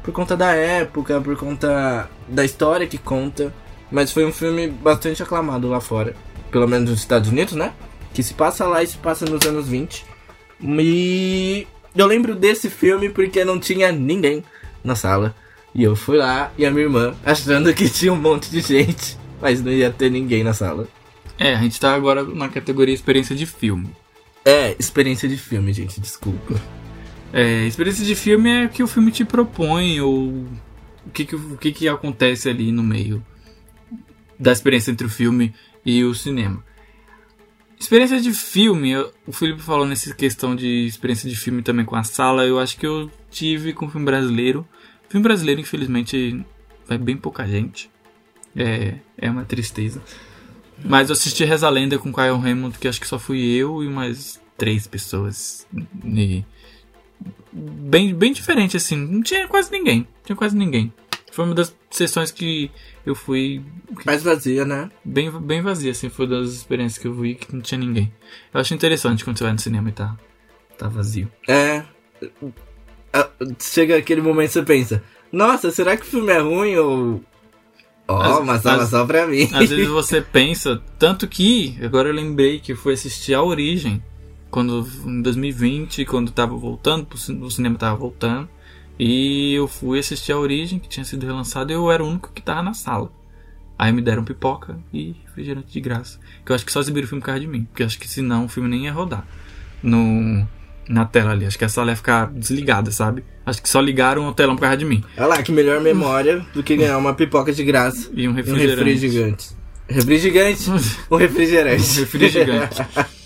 Por 0.04 0.12
conta 0.14 0.36
da 0.36 0.54
época, 0.54 1.22
por 1.22 1.38
conta 1.38 2.10
da 2.28 2.44
história 2.44 2.88
que 2.88 2.98
conta. 2.98 3.54
Mas 3.92 4.12
foi 4.12 4.26
um 4.26 4.32
filme 4.32 4.68
bastante 4.68 5.22
aclamado 5.22 5.68
lá 5.70 5.80
fora. 5.82 6.16
Pelo 6.50 6.68
menos 6.68 6.90
nos 6.90 7.00
Estados 7.00 7.30
Unidos, 7.30 7.54
né? 7.54 7.74
Que 8.14 8.24
se 8.24 8.34
passa 8.34 8.66
lá 8.66 8.82
e 8.82 8.88
se 8.88 8.98
passa 8.98 9.26
nos 9.26 9.46
anos 9.46 9.68
20. 9.68 10.06
E 10.64 11.68
eu 11.96 12.06
lembro 12.06 12.36
desse 12.36 12.70
filme 12.70 13.10
porque 13.10 13.44
não 13.44 13.60
tinha 13.60 13.92
ninguém 13.92 14.44
na 14.84 14.96
sala. 14.96 15.36
E 15.74 15.84
eu 15.84 15.96
fui 15.96 16.18
lá 16.18 16.52
e 16.58 16.66
a 16.66 16.72
minha 16.72 16.84
irmã 16.84 17.16
achando 17.26 17.74
que 17.74 17.90
tinha 17.90 18.12
um 18.12 18.20
monte 18.20 18.50
de 18.50 18.62
gente. 18.62 19.18
Mas 19.42 19.62
não 19.62 19.72
ia 19.72 19.90
ter 19.90 20.10
ninguém 20.10 20.44
na 20.44 20.54
sala. 20.54 20.88
É, 21.38 21.56
a 21.56 21.62
gente 21.62 21.80
tá 21.80 21.96
agora 21.96 22.24
na 22.24 22.50
categoria 22.50 22.94
experiência 22.94 23.36
de 23.36 23.46
filme. 23.46 23.90
É, 24.46 24.76
experiência 24.80 25.28
de 25.28 25.38
filme, 25.38 25.74
gente, 25.74 26.00
desculpa. 26.00 26.60
É, 27.34 27.66
experiência 27.66 28.06
de 28.06 28.16
filme 28.16 28.50
é 28.50 28.66
o 28.66 28.70
que 28.70 28.84
o 28.84 28.88
filme 28.88 29.12
te 29.12 29.24
propõe, 29.24 30.02
ou 30.02 30.30
o 31.06 31.10
que, 31.14 31.26
que, 31.26 31.36
o 31.36 31.58
que, 31.58 31.72
que 31.72 31.88
acontece 31.88 32.50
ali 32.50 32.72
no 32.72 32.84
meio 32.84 33.26
da 34.38 34.52
experiência 34.52 34.92
entre 34.92 35.08
o 35.08 35.10
filme 35.10 35.54
e 35.86 36.04
o 36.04 36.14
cinema. 36.14 36.64
Experiência 37.82 38.22
de 38.22 38.32
filme, 38.32 38.92
eu- 38.92 39.12
o 39.26 39.32
Felipe 39.32 39.60
falou 39.60 39.88
nessa 39.88 40.14
questão 40.14 40.56
de 40.56 40.86
experiência 40.86 41.28
de 41.28 41.36
filme 41.36 41.64
também 41.64 41.84
com 41.84 41.96
a 41.96 42.04
sala, 42.04 42.46
eu 42.46 42.60
acho 42.60 42.78
que 42.78 42.86
eu 42.86 43.10
tive 43.32 43.74
com 43.74 43.88
o 43.88 43.90
filme 43.90 44.06
brasileiro. 44.06 44.68
O 45.08 45.12
filme 45.12 45.24
brasileiro, 45.24 45.60
infelizmente, 45.60 46.46
vai 46.88 47.00
bem 47.00 47.18
pouca 47.18 47.44
gente. 47.48 47.90
É, 48.56 49.00
é 49.18 49.32
uma 49.32 49.44
tristeza. 49.46 50.00
Mas 50.86 51.10
eu 51.10 51.14
assisti 51.14 51.44
Reza 51.44 51.68
Lenda 51.70 51.98
com 51.98 52.14
Kyle 52.14 52.38
Raymond, 52.40 52.78
que 52.78 52.88
acho 52.88 53.02
que 53.02 53.08
só 53.08 53.18
fui 53.18 53.42
eu 53.44 53.84
e 53.84 53.90
mais 53.90 54.40
três 54.56 54.86
pessoas. 54.86 55.66
E 56.06 56.46
bem, 57.52 58.14
bem 58.14 58.32
diferente, 58.32 58.78
assim. 58.78 58.96
Não 58.96 59.24
tinha 59.24 59.48
quase 59.48 59.72
ninguém. 59.72 60.08
Tinha 60.24 60.36
quase 60.36 60.56
ninguém. 60.56 60.94
Foi 61.32 61.46
uma 61.46 61.56
das 61.56 61.76
sessões 61.92 62.32
que 62.32 62.72
eu 63.06 63.14
fui 63.14 63.62
Mais 64.06 64.24
vazia, 64.24 64.66
né? 64.66 64.90
bem, 65.06 65.30
bem 65.30 65.62
vazia, 65.62 65.92
assim. 65.92 66.10
Foi 66.10 66.26
das 66.26 66.50
experiências 66.50 66.98
que 66.98 67.08
eu 67.08 67.14
vi 67.14 67.36
que 67.36 67.54
não 67.54 67.62
tinha 67.62 67.78
ninguém. 67.80 68.12
Eu 68.54 68.60
acho 68.60 68.74
interessante 68.74 69.24
quando 69.24 69.38
você 69.38 69.44
vai 69.44 69.54
no 69.54 69.60
cinema 69.60 69.90
e 69.90 69.92
tá, 69.92 70.16
tá 70.78 70.88
vazio. 70.88 71.32
É. 71.48 71.84
Ah, 73.14 73.30
Chega 73.60 73.98
aquele 73.98 74.22
momento 74.22 74.48
que 74.48 74.54
você 74.54 74.64
pensa: 74.64 75.04
Nossa, 75.32 75.70
será 75.72 75.98
que 75.98 76.04
o 76.04 76.10
filme 76.10 76.32
é 76.32 76.40
ruim 76.40 76.76
ou. 76.78 77.22
Ó, 78.08 78.22
Às- 78.22 78.40
uma 78.40 78.60
sala 78.60 78.86
só 78.86 79.06
pra 79.06 79.28
mim. 79.28 79.50
Às 79.54 79.70
vezes 79.70 79.88
você 79.90 80.22
pensa, 80.22 80.82
tanto 80.98 81.28
que, 81.28 81.78
agora 81.84 82.10
eu 82.10 82.14
lembrei 82.14 82.60
que 82.60 82.72
eu 82.72 82.76
fui 82.78 82.94
assistir 82.94 83.34
A 83.34 83.42
Origem, 83.44 84.04
quando, 84.50 84.86
em 85.06 85.22
2020, 85.22 86.04
quando 86.06 86.32
tava 86.32 86.56
voltando, 86.56 87.08
o 87.14 87.50
cinema 87.52 87.78
tava 87.78 87.96
voltando, 87.98 88.50
E 89.04 89.56
eu 89.56 89.68
fui 89.68 89.98
assistir 89.98 90.32
a 90.32 90.38
Origem, 90.38 90.78
que 90.78 90.88
tinha 90.88 91.04
sido 91.04 91.26
relançado, 91.26 91.72
e 91.72 91.74
eu 91.74 91.92
era 91.92 92.04
o 92.04 92.08
único 92.08 92.32
que 92.32 92.40
tava 92.40 92.62
na 92.62 92.76
sala. 92.76 93.12
Aí 93.76 93.92
me 93.92 94.00
deram 94.00 94.24
pipoca 94.24 94.78
e 94.94 95.16
refrigerante 95.26 95.72
de 95.74 95.82
graça. 95.82 96.20
Que 96.46 96.52
eu 96.52 96.56
acho 96.56 96.64
que 96.64 96.72
só 96.72 96.80
exibiram 96.82 97.06
o 97.06 97.10
filme 97.10 97.20
por 97.20 97.26
causa 97.26 97.40
de 97.42 97.48
mim. 97.48 97.64
Porque 97.64 97.82
eu 97.82 97.88
acho 97.88 97.98
que 97.98 98.08
senão 98.08 98.46
o 98.46 98.48
filme 98.48 98.70
nem 98.70 98.84
ia 98.86 98.94
rodar. 98.94 99.26
No, 99.82 100.48
na 100.88 101.04
tela 101.04 101.32
ali. 101.32 101.48
Acho 101.48 101.58
que 101.58 101.66
a 101.66 101.70
sala 101.70 101.90
ia 101.90 101.96
ficar 101.96 102.28
desligada, 102.28 102.92
sabe? 102.92 103.24
Acho 103.44 103.60
que 103.60 103.68
só 103.68 103.82
ligaram 103.82 104.28
o 104.28 104.34
telão 104.36 104.56
por 104.56 104.62
causa 104.62 104.78
de 104.78 104.86
mim. 104.86 105.04
Olha 105.18 105.26
lá, 105.26 105.42
que 105.42 105.52
melhor 105.52 105.82
memória 105.82 106.46
do 106.54 106.62
que 106.62 106.78
ganhar 106.78 107.00
uma 107.00 107.16
pipoca 107.16 107.52
de 107.52 107.64
graça. 107.64 108.08
E 108.14 108.20
um 108.20 108.22
E 108.22 108.28
um 108.28 108.34
refrigerante. 108.34 108.84
refrigerante. 108.84 109.50
Refrigerante? 109.90 110.70
um 111.10 111.16
refrigerante. 111.16 111.82
Um 111.82 112.00
refrigerante. 112.02 112.82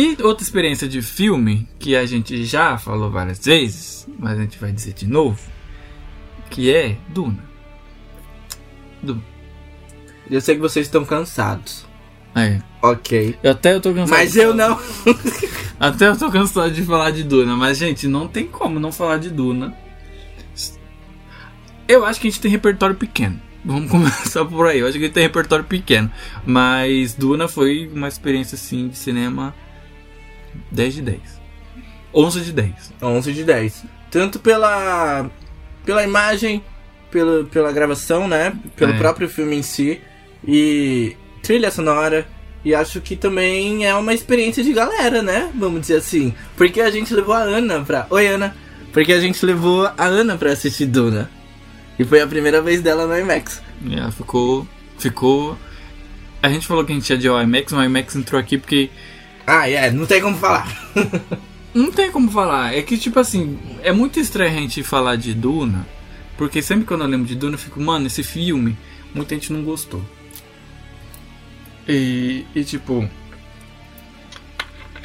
E 0.00 0.16
outra 0.22 0.42
experiência 0.42 0.88
de 0.88 1.02
filme, 1.02 1.68
que 1.78 1.94
a 1.94 2.06
gente 2.06 2.42
já 2.46 2.78
falou 2.78 3.10
várias 3.10 3.44
vezes, 3.44 4.08
mas 4.18 4.38
a 4.38 4.40
gente 4.40 4.58
vai 4.58 4.72
dizer 4.72 4.94
de 4.94 5.06
novo, 5.06 5.38
que 6.48 6.74
é 6.74 6.96
Duna. 7.08 7.44
Duna. 9.02 9.22
eu 10.30 10.40
sei 10.40 10.54
que 10.54 10.60
vocês 10.62 10.86
estão 10.86 11.04
cansados. 11.04 11.86
É. 12.34 12.62
Ok. 12.80 13.36
Eu 13.42 13.50
até 13.50 13.74
eu 13.74 13.80
tô 13.82 13.92
cansado. 13.92 14.16
Mas 14.18 14.36
eu 14.36 14.56
falar- 14.56 14.68
não. 14.70 14.80
Até 15.78 16.08
eu 16.08 16.16
tô 16.16 16.30
cansado 16.30 16.70
de 16.70 16.82
falar 16.82 17.10
de 17.10 17.22
Duna, 17.24 17.54
mas 17.56 17.76
gente, 17.76 18.06
não 18.06 18.26
tem 18.28 18.46
como 18.46 18.78
não 18.80 18.92
falar 18.92 19.18
de 19.18 19.28
Duna. 19.28 19.76
Eu 21.88 22.06
acho 22.06 22.20
que 22.20 22.28
a 22.28 22.30
gente 22.30 22.40
tem 22.40 22.50
repertório 22.50 22.94
pequeno. 22.96 23.38
Vamos 23.64 23.88
começar 23.90 24.44
por 24.46 24.66
aí. 24.66 24.78
Eu 24.78 24.86
acho 24.86 24.96
que 24.96 25.04
a 25.04 25.06
gente 25.08 25.14
tem 25.14 25.22
repertório 25.24 25.64
pequeno. 25.64 26.10
Mas 26.46 27.12
Duna 27.14 27.48
foi 27.48 27.90
uma 27.92 28.08
experiência 28.08 28.54
assim 28.56 28.88
de 28.88 28.96
cinema 28.96 29.54
10 30.70 30.94
de 30.94 31.02
10. 31.02 31.20
11 32.14 32.40
de 32.40 32.52
10. 32.52 32.92
11 33.02 33.32
de 33.32 33.44
10. 33.44 33.84
Tanto 34.10 34.38
pela 34.40 35.30
pela 35.84 36.02
imagem, 36.04 36.62
pela, 37.10 37.44
pela 37.44 37.72
gravação, 37.72 38.26
né? 38.28 38.52
Pelo 38.76 38.92
É. 38.92 38.98
próprio 38.98 39.28
filme 39.28 39.56
em 39.56 39.62
si. 39.62 40.00
E 40.46 41.16
trilha 41.42 41.70
sonora. 41.70 42.26
E 42.64 42.74
acho 42.74 43.00
que 43.00 43.16
também 43.16 43.86
é 43.86 43.94
uma 43.94 44.12
experiência 44.12 44.62
de 44.62 44.72
galera, 44.72 45.22
né? 45.22 45.50
Vamos 45.54 45.80
dizer 45.82 45.96
assim. 45.96 46.34
Porque 46.56 46.80
a 46.80 46.90
gente 46.90 47.14
levou 47.14 47.34
a 47.34 47.40
Ana 47.42 47.80
pra. 47.80 48.06
Oi, 48.10 48.26
Ana. 48.26 48.54
Porque 48.92 49.12
a 49.12 49.20
gente 49.20 49.44
levou 49.46 49.86
a 49.86 50.04
Ana 50.04 50.36
pra 50.36 50.52
assistir 50.52 50.86
Duna. 50.86 51.30
E 51.98 52.04
foi 52.04 52.20
a 52.20 52.26
primeira 52.26 52.60
vez 52.60 52.82
dela 52.82 53.06
no 53.06 53.18
IMAX. 53.18 53.62
E 53.84 53.94
ela 53.94 54.10
ficou. 54.12 54.66
Ficou. 54.98 55.56
A 56.42 56.48
gente 56.50 56.66
falou 56.66 56.84
que 56.84 56.92
a 56.92 56.94
gente 56.94 57.08
ia 57.08 57.16
de 57.18 57.28
IMAX, 57.28 57.72
mas 57.72 57.80
o 57.82 57.84
IMAX 57.84 58.16
entrou 58.16 58.38
aqui 58.40 58.58
porque. 58.58 58.90
Ah, 59.46 59.68
é, 59.68 59.90
não 59.90 60.06
tem 60.06 60.20
como 60.20 60.36
falar. 60.36 60.92
Não 61.72 61.90
tem 61.92 62.10
como 62.10 62.30
falar. 62.30 62.74
É 62.74 62.82
que, 62.82 62.98
tipo 62.98 63.18
assim, 63.20 63.58
é 63.82 63.92
muito 63.92 64.18
estranho 64.18 64.56
a 64.56 64.60
gente 64.60 64.82
falar 64.82 65.16
de 65.16 65.32
Duna. 65.34 65.86
Porque 66.36 66.62
sempre 66.62 66.84
quando 66.84 67.02
eu 67.02 67.06
lembro 67.06 67.26
de 67.26 67.34
Duna, 67.34 67.54
eu 67.54 67.58
fico, 67.58 67.80
mano, 67.80 68.06
esse 68.06 68.22
filme, 68.22 68.76
muita 69.14 69.34
gente 69.34 69.52
não 69.52 69.62
gostou. 69.62 70.02
E, 71.88 72.44
e 72.54 72.64
tipo. 72.64 73.08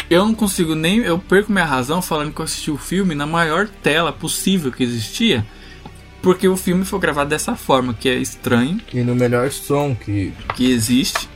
Eu 0.09 0.25
não 0.25 0.33
consigo 0.35 0.75
nem. 0.75 0.99
Eu 0.99 1.17
perco 1.17 1.51
minha 1.51 1.65
razão 1.65 2.01
falando 2.01 2.33
que 2.33 2.39
eu 2.39 2.45
assisti 2.45 2.71
o 2.71 2.77
filme 2.77 3.15
na 3.15 3.25
maior 3.25 3.67
tela 3.67 4.13
possível 4.13 4.71
que 4.71 4.83
existia. 4.83 5.45
Porque 6.21 6.47
o 6.47 6.57
filme 6.57 6.83
foi 6.85 6.99
gravado 6.99 7.29
dessa 7.29 7.55
forma, 7.55 7.93
que 7.93 8.09
é 8.09 8.15
estranho, 8.15 8.81
E 8.93 9.01
no 9.03 9.13
melhor 9.15 9.51
som 9.51 9.95
que. 9.95 10.33
que 10.55 10.71
existe. 10.71 11.29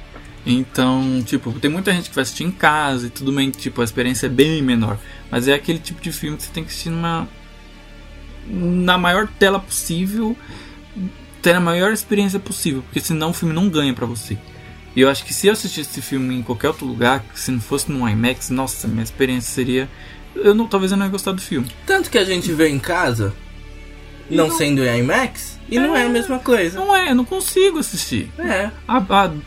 Então, 0.45 1.21
tipo, 1.25 1.51
tem 1.59 1.69
muita 1.69 1.91
gente 1.93 2.09
que 2.09 2.15
vai 2.15 2.21
assistir 2.23 2.43
em 2.43 2.51
casa 2.51 3.07
e 3.07 3.09
tudo 3.09 3.31
bem, 3.31 3.49
tipo, 3.51 3.81
a 3.81 3.83
experiência 3.83 4.25
é 4.25 4.29
bem 4.29 4.61
menor. 4.61 4.97
Mas 5.29 5.47
é 5.47 5.53
aquele 5.53 5.79
tipo 5.79 6.01
de 6.01 6.11
filme 6.11 6.37
que 6.37 6.43
você 6.43 6.49
tem 6.51 6.63
que 6.63 6.69
assistir 6.69 6.89
numa. 6.89 7.27
na 8.47 8.97
maior 8.97 9.27
tela 9.37 9.59
possível, 9.59 10.35
ter 11.41 11.53
a 11.55 11.59
maior 11.59 11.91
experiência 11.91 12.39
possível, 12.39 12.81
porque 12.83 12.99
senão 12.99 13.29
o 13.29 13.33
filme 13.33 13.53
não 13.53 13.69
ganha 13.69 13.93
pra 13.93 14.05
você. 14.05 14.37
E 14.95 15.01
eu 15.01 15.09
acho 15.09 15.23
que 15.23 15.33
se 15.33 15.47
eu 15.47 15.53
assistisse 15.53 15.89
esse 15.91 16.01
filme 16.01 16.35
em 16.35 16.41
qualquer 16.41 16.69
outro 16.69 16.85
lugar, 16.85 17.23
se 17.35 17.51
não 17.51 17.61
fosse 17.61 17.91
no 17.91 18.07
IMAX, 18.09 18.49
nossa, 18.49 18.87
minha 18.87 19.03
experiência 19.03 19.53
seria. 19.53 19.87
Eu 20.35 20.55
não, 20.55 20.67
talvez 20.67 20.91
eu 20.91 20.97
não 20.97 21.05
ia 21.05 21.11
gostar 21.11 21.31
do 21.31 21.41
filme. 21.41 21.67
Tanto 21.85 22.09
que 22.09 22.17
a 22.17 22.25
gente 22.25 22.51
vê 22.53 22.69
em 22.69 22.79
casa, 22.79 23.33
não, 24.29 24.47
não- 24.47 24.57
sendo 24.57 24.83
em 24.83 24.99
IMAX, 24.99 25.58
e 25.69 25.79
não 25.79 25.95
é 25.95 26.05
a 26.05 26.09
mesma 26.09 26.39
coisa. 26.39 26.79
Não 26.79 26.95
é, 26.95 27.11
eu 27.11 27.15
não 27.15 27.25
consigo 27.25 27.79
assistir. 27.79 28.31
É. 28.37 28.71
A, 28.87 28.97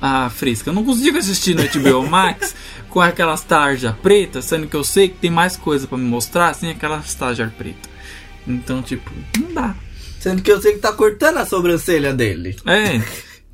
a, 0.01 0.25
a 0.27 0.31
fresca, 0.31 0.71
eu 0.71 0.75
não 0.75 0.85
consigo 0.85 1.19
assistir 1.19 1.55
no 1.55 1.63
HBO 1.63 2.09
Max 2.09 2.55
com 2.89 3.01
aquelas 3.01 3.43
tarjas 3.43 3.95
pretas, 4.03 4.45
sendo 4.45 4.67
que 4.67 4.77
eu 4.77 4.85
sei 4.85 5.09
que 5.09 5.17
tem 5.19 5.31
mais 5.31 5.57
coisa 5.57 5.87
pra 5.87 5.99
me 5.99 6.05
mostrar 6.05 6.55
sem 6.55 6.71
aquelas 6.71 7.15
tarjas 7.15 7.53
pretas. 7.53 7.91
Então, 8.47 8.83
tipo, 8.83 9.11
não 9.41 9.53
dá. 9.55 9.75
Sendo 10.19 10.43
que 10.43 10.53
eu 10.53 10.61
sei 10.61 10.75
que 10.75 10.79
tá 10.79 10.93
cortando 10.93 11.39
a 11.39 11.47
sobrancelha 11.47 12.13
dele. 12.13 12.57
É, 12.67 13.01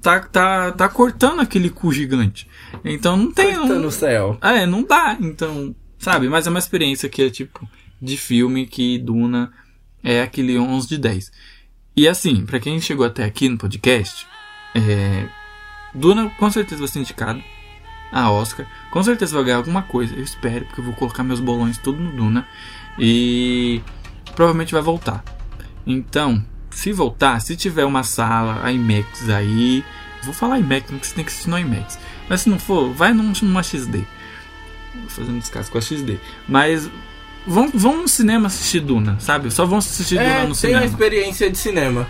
tá, 0.02 0.20
tá, 0.20 0.72
tá 0.72 0.88
cortando 0.88 1.40
aquele 1.40 1.70
cu 1.70 1.92
gigante. 1.92 2.46
Então 2.84 3.16
não 3.16 3.32
tem. 3.32 3.54
Cortando 3.54 3.80
Não, 3.80 3.88
o 3.88 3.92
céu. 3.92 4.38
é, 4.42 4.66
não 4.66 4.82
dá. 4.82 5.16
Então, 5.20 5.74
sabe? 5.98 6.28
Mas 6.28 6.46
é 6.46 6.50
uma 6.50 6.58
experiência 6.58 7.08
que 7.08 7.22
é 7.22 7.30
tipo 7.30 7.66
de 8.00 8.16
filme 8.16 8.66
que 8.66 8.98
Duna 8.98 9.50
é 10.02 10.22
aquele 10.22 10.58
11 10.58 10.88
de 10.88 10.98
10. 10.98 11.32
E 11.98 12.06
assim, 12.06 12.46
pra 12.46 12.60
quem 12.60 12.80
chegou 12.80 13.04
até 13.04 13.24
aqui 13.24 13.48
no 13.48 13.58
podcast, 13.58 14.24
é, 14.72 15.26
Duna 15.92 16.30
com 16.38 16.48
certeza 16.48 16.78
vai 16.80 16.86
ser 16.88 17.00
indicado 17.00 17.42
a 18.12 18.30
Oscar. 18.30 18.66
Com 18.92 19.02
certeza 19.02 19.34
vai 19.34 19.44
ganhar 19.44 19.56
alguma 19.56 19.82
coisa. 19.82 20.14
Eu 20.14 20.22
espero, 20.22 20.64
porque 20.66 20.80
eu 20.80 20.84
vou 20.84 20.94
colocar 20.94 21.24
meus 21.24 21.40
bolões 21.40 21.76
tudo 21.76 22.00
no 22.00 22.12
Duna. 22.12 22.46
E 22.96 23.82
provavelmente 24.36 24.72
vai 24.72 24.80
voltar. 24.80 25.24
Então, 25.84 26.40
se 26.70 26.92
voltar, 26.92 27.40
se 27.40 27.56
tiver 27.56 27.84
uma 27.84 28.04
sala 28.04 28.70
IMAX 28.70 29.28
aí, 29.28 29.84
vou 30.22 30.32
falar 30.32 30.60
IMAX, 30.60 30.86
porque 30.90 31.04
você 31.04 31.14
tem 31.16 31.24
que 31.24 31.30
assistir 31.32 31.50
no 31.50 31.58
IMAX. 31.58 31.98
Mas 32.28 32.42
se 32.42 32.48
não 32.48 32.60
for, 32.60 32.92
vai 32.92 33.12
num- 33.12 33.32
numa 33.42 33.62
XD. 33.64 34.04
Vou 34.94 35.08
fazer 35.08 35.32
um 35.32 35.38
descaso 35.40 35.68
com 35.70 35.78
a 35.78 35.80
XD. 35.80 36.20
Mas 36.48 36.88
vão, 37.48 37.70
vão 37.74 38.02
no 38.02 38.08
cinema 38.08 38.46
assistir 38.46 38.80
Duna, 38.80 39.16
sabe? 39.18 39.50
Só 39.50 39.64
vão 39.66 39.78
assistir 39.78 40.16
Duna 40.16 40.26
É, 40.28 40.40
no 40.42 40.46
tem 40.48 40.54
cinema. 40.54 40.80
uma 40.80 40.86
experiência 40.86 41.50
de 41.50 41.58
cinema. 41.58 42.06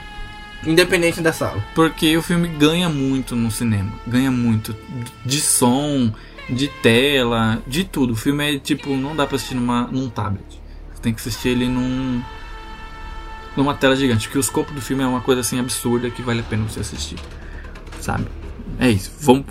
Independente 0.67 1.21
da 1.21 1.33
sala. 1.33 1.65
Porque 1.75 2.17
o 2.17 2.23
filme 2.23 2.49
ganha 2.49 2.89
muito 2.89 3.37
no 3.37 3.51
cinema. 3.51 3.93
Ganha 4.07 4.31
muito. 4.31 4.75
De 5.25 5.41
som, 5.41 6.13
de 6.51 6.67
tela, 6.67 7.63
de 7.67 7.85
tudo. 7.85 8.13
O 8.13 8.17
filme 8.17 8.57
é 8.57 8.59
tipo, 8.59 8.91
não 8.97 9.15
dá 9.15 9.25
pra 9.27 9.37
assistir 9.37 9.55
numa, 9.55 9.87
num 9.87 10.09
tablet. 10.11 10.45
Você 10.93 11.01
tem 11.01 11.15
que 11.15 11.21
assistir 11.21 11.51
ele 11.51 11.69
num. 11.69 12.21
numa 13.57 13.73
tela 13.75 13.95
gigante. 13.95 14.27
Porque 14.27 14.39
o 14.39 14.41
escopo 14.41 14.73
do 14.75 14.81
filme 14.81 15.03
é 15.05 15.07
uma 15.07 15.21
coisa 15.21 15.43
assim 15.43 15.61
absurda 15.61 16.11
que 16.11 16.23
vale 16.23 16.41
a 16.41 16.43
pena 16.45 16.65
você 16.65 16.81
assistir. 16.81 17.19
Sabe? 18.01 18.27
É 18.81 18.91
isso. 18.91 19.13
Vamos, 19.21 19.45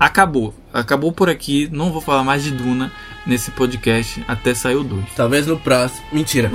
acabou. 0.00 0.54
Acabou 0.72 1.12
por 1.12 1.28
aqui. 1.28 1.68
Não 1.70 1.92
vou 1.92 2.00
falar 2.00 2.24
mais 2.24 2.42
de 2.42 2.50
Duna 2.50 2.90
nesse 3.26 3.50
podcast 3.50 4.24
até 4.28 4.54
sair 4.54 4.76
o 4.76 4.84
2. 4.84 5.04
Talvez 5.16 5.46
no 5.46 5.58
próximo. 5.58 6.04
Mentira. 6.12 6.50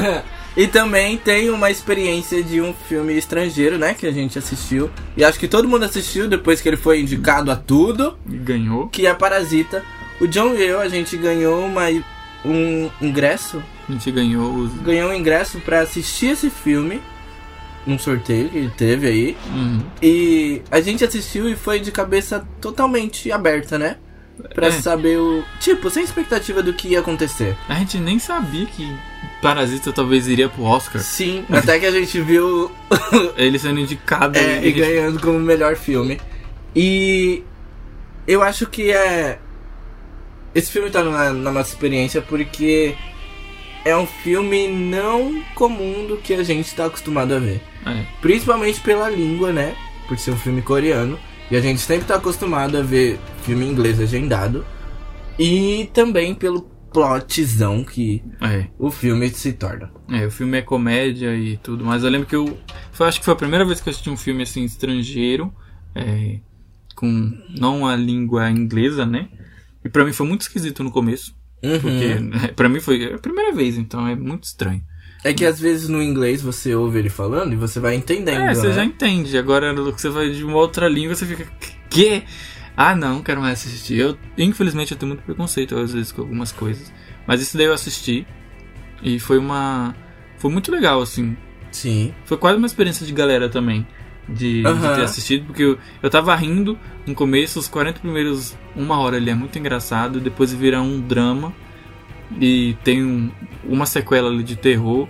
e 0.56 0.66
também 0.66 1.16
tem 1.16 1.50
uma 1.50 1.70
experiência 1.70 2.42
de 2.42 2.60
um 2.60 2.72
filme 2.72 3.16
estrangeiro, 3.16 3.78
né? 3.78 3.94
Que 3.94 4.06
a 4.06 4.12
gente 4.12 4.38
assistiu. 4.38 4.90
E 5.16 5.24
acho 5.24 5.38
que 5.38 5.48
todo 5.48 5.68
mundo 5.68 5.84
assistiu 5.84 6.28
depois 6.28 6.60
que 6.60 6.68
ele 6.68 6.76
foi 6.76 7.00
indicado 7.00 7.50
a 7.50 7.56
tudo. 7.56 8.16
E 8.28 8.36
ganhou. 8.36 8.88
Que 8.88 9.06
é 9.06 9.14
Parasita. 9.14 9.84
O 10.20 10.26
John 10.26 10.54
e 10.54 10.62
eu, 10.62 10.80
a 10.80 10.88
gente 10.88 11.16
ganhou 11.16 11.64
uma, 11.64 11.84
um 12.44 12.90
ingresso. 13.00 13.62
A 13.88 13.92
gente 13.92 14.10
ganhou 14.10 14.54
os. 14.54 14.72
Ganhou 14.82 15.10
um 15.10 15.14
ingresso 15.14 15.58
pra 15.60 15.80
assistir 15.80 16.32
esse 16.32 16.50
filme. 16.50 17.00
Num 17.86 17.98
sorteio 17.98 18.50
que 18.50 18.70
teve 18.76 19.06
aí. 19.06 19.36
Uhum. 19.46 19.80
E 20.02 20.60
a 20.70 20.82
gente 20.82 21.02
assistiu 21.02 21.48
e 21.48 21.56
foi 21.56 21.80
de 21.80 21.90
cabeça 21.90 22.46
totalmente 22.60 23.32
aberta, 23.32 23.78
né? 23.78 23.96
Pra 24.54 24.68
É. 24.68 24.72
saber 24.72 25.18
o. 25.18 25.44
Tipo, 25.60 25.90
sem 25.90 26.02
expectativa 26.04 26.62
do 26.62 26.72
que 26.72 26.88
ia 26.88 27.00
acontecer. 27.00 27.56
A 27.68 27.74
gente 27.74 27.98
nem 27.98 28.18
sabia 28.18 28.66
que 28.66 28.96
Parasita 29.42 29.92
talvez 29.92 30.26
iria 30.28 30.48
pro 30.48 30.62
Oscar. 30.64 31.00
Sim, 31.00 31.44
até 31.50 31.78
que 31.78 31.86
a 31.86 31.90
gente 31.92 32.20
viu 32.20 32.70
Ele 33.36 33.58
sendo 33.58 33.80
indicado 33.80 34.38
é, 34.38 34.62
e 34.62 34.68
e 34.68 34.72
ganhando 34.72 35.20
como 35.20 35.38
melhor 35.38 35.76
filme. 35.76 36.20
E 36.74 37.42
eu 38.26 38.42
acho 38.42 38.66
que 38.66 38.90
é. 38.90 39.38
Esse 40.54 40.70
filme 40.72 40.90
tá 40.90 41.02
na, 41.02 41.32
na 41.32 41.50
nossa 41.52 41.70
experiência 41.72 42.20
porque 42.20 42.94
é 43.84 43.96
um 43.96 44.06
filme 44.06 44.68
não 44.68 45.42
comum 45.54 46.06
do 46.06 46.16
que 46.16 46.34
a 46.34 46.42
gente 46.42 46.74
tá 46.74 46.86
acostumado 46.86 47.34
a 47.34 47.38
ver. 47.38 47.62
É, 47.86 48.04
Principalmente 48.20 48.80
pela 48.80 49.08
língua, 49.08 49.52
né? 49.52 49.74
Por 50.08 50.18
ser 50.18 50.32
um 50.32 50.36
filme 50.36 50.60
coreano. 50.60 51.18
E 51.50 51.56
a 51.56 51.60
gente 51.60 51.80
sempre 51.80 52.06
tá 52.06 52.16
acostumado 52.16 52.76
a 52.76 52.82
ver 52.82 53.18
filme 53.42 53.66
inglês 53.66 53.98
legendado. 53.98 54.64
E 55.38 55.88
também 55.92 56.34
pelo 56.34 56.62
plotzão 56.92 57.84
que 57.84 58.22
é, 58.40 58.66
o 58.78 58.90
filme 58.90 59.28
se 59.30 59.52
torna. 59.52 59.90
é, 60.08 60.26
o 60.26 60.30
filme 60.30 60.58
é 60.58 60.62
comédia 60.62 61.34
e 61.36 61.56
tudo, 61.56 61.84
mas 61.84 62.02
eu 62.04 62.10
lembro 62.10 62.26
que 62.26 62.36
eu. 62.36 62.58
Foi, 62.92 63.06
acho 63.08 63.18
que 63.20 63.24
foi 63.24 63.34
a 63.34 63.36
primeira 63.36 63.64
vez 63.64 63.80
que 63.80 63.88
eu 63.88 63.90
assisti 63.92 64.10
um 64.10 64.16
filme 64.16 64.42
assim 64.42 64.64
estrangeiro, 64.64 65.52
é, 65.94 66.38
com 66.96 67.32
não 67.58 67.86
a 67.86 67.96
língua 67.96 68.50
inglesa, 68.50 69.06
né? 69.06 69.28
E 69.84 69.88
pra 69.88 70.04
mim 70.04 70.12
foi 70.12 70.26
muito 70.26 70.42
esquisito 70.42 70.84
no 70.84 70.90
começo, 70.90 71.34
Uhum. 71.62 71.78
porque 71.80 72.52
pra 72.54 72.68
mim 72.68 72.80
foi 72.80 73.14
a 73.14 73.18
primeira 73.18 73.52
vez, 73.54 73.76
então 73.78 74.06
é 74.06 74.14
muito 74.16 74.44
estranho. 74.44 74.82
É 75.22 75.34
que 75.34 75.44
às 75.44 75.60
vezes 75.60 75.88
no 75.88 76.02
inglês 76.02 76.40
você 76.40 76.74
ouve 76.74 76.98
ele 76.98 77.10
falando 77.10 77.52
e 77.52 77.56
você 77.56 77.78
vai 77.78 77.94
entendendo. 77.94 78.40
É, 78.40 78.54
você 78.54 78.68
né? 78.68 78.72
já 78.72 78.84
entende. 78.84 79.36
Agora, 79.36 79.74
você 79.74 80.08
vai 80.08 80.30
de 80.30 80.42
uma 80.44 80.56
outra 80.56 80.88
língua, 80.88 81.14
você 81.14 81.26
fica. 81.26 81.46
Quê? 81.90 82.22
Ah, 82.76 82.94
não, 82.96 83.22
quero 83.22 83.40
mais 83.40 83.60
assistir. 83.60 83.98
Eu, 83.98 84.16
infelizmente, 84.38 84.92
eu 84.92 84.98
tenho 84.98 85.10
muito 85.10 85.22
preconceito 85.22 85.76
às 85.76 85.92
vezes 85.92 86.10
com 86.12 86.22
algumas 86.22 86.52
coisas. 86.52 86.90
Mas 87.26 87.42
esse 87.42 87.56
daí 87.56 87.66
eu 87.66 87.74
assisti. 87.74 88.26
E 89.02 89.20
foi 89.20 89.38
uma. 89.38 89.94
Foi 90.38 90.50
muito 90.50 90.72
legal, 90.72 91.02
assim. 91.02 91.36
Sim. 91.70 92.14
Foi 92.24 92.38
quase 92.38 92.56
uma 92.56 92.66
experiência 92.66 93.04
de 93.06 93.12
galera 93.12 93.48
também. 93.48 93.86
De, 94.26 94.62
de 94.62 94.94
ter 94.94 95.02
assistido, 95.02 95.46
porque 95.46 95.62
eu, 95.62 95.78
eu 96.00 96.08
tava 96.08 96.34
rindo 96.36 96.78
no 97.04 97.16
começo, 97.16 97.58
os 97.58 97.66
40 97.66 97.98
primeiros, 97.98 98.56
uma 98.76 98.96
hora 99.00 99.16
ele 99.16 99.28
é 99.28 99.34
muito 99.34 99.58
engraçado, 99.58 100.20
depois 100.20 100.52
vira 100.52 100.80
um 100.80 101.00
drama 101.00 101.52
e 102.38 102.76
tem 102.84 103.04
um- 103.04 103.30
uma 103.64 103.86
sequela 103.86 104.28
ali 104.30 104.42
de 104.42 104.56
terror, 104.56 105.08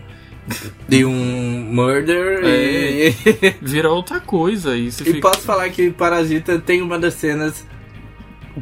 De 0.89 1.05
um 1.05 1.69
murder 1.73 2.41
É. 2.45 3.09
e... 3.09 3.15
vira 3.63 3.89
outra 3.91 4.19
coisa 4.19 4.77
e 4.77 4.89
e 4.89 4.91
fica. 4.91 5.21
posso 5.21 5.43
falar 5.43 5.69
que 5.71 5.91
Parasita 5.91 6.59
tem 6.59 6.83
uma 6.83 6.99
das 6.99 7.15
cenas 7.15 7.65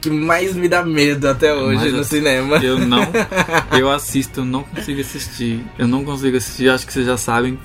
que 0.02 0.10
mais 0.10 0.54
me 0.54 0.68
dá 0.68 0.84
medo 0.84 1.26
até 1.28 1.54
hoje 1.54 1.76
Mais 1.76 1.92
no 1.94 2.00
assim, 2.00 2.16
cinema. 2.16 2.56
Eu 2.58 2.78
não. 2.78 3.00
Eu 3.78 3.90
assisto, 3.90 4.40
eu 4.40 4.44
não 4.44 4.62
consigo 4.64 5.00
assistir. 5.00 5.64
Eu 5.78 5.88
não 5.88 6.04
consigo 6.04 6.36
assistir, 6.36 6.68
acho 6.68 6.86
que 6.86 6.92
vocês 6.92 7.06
já 7.06 7.16
sabem 7.16 7.58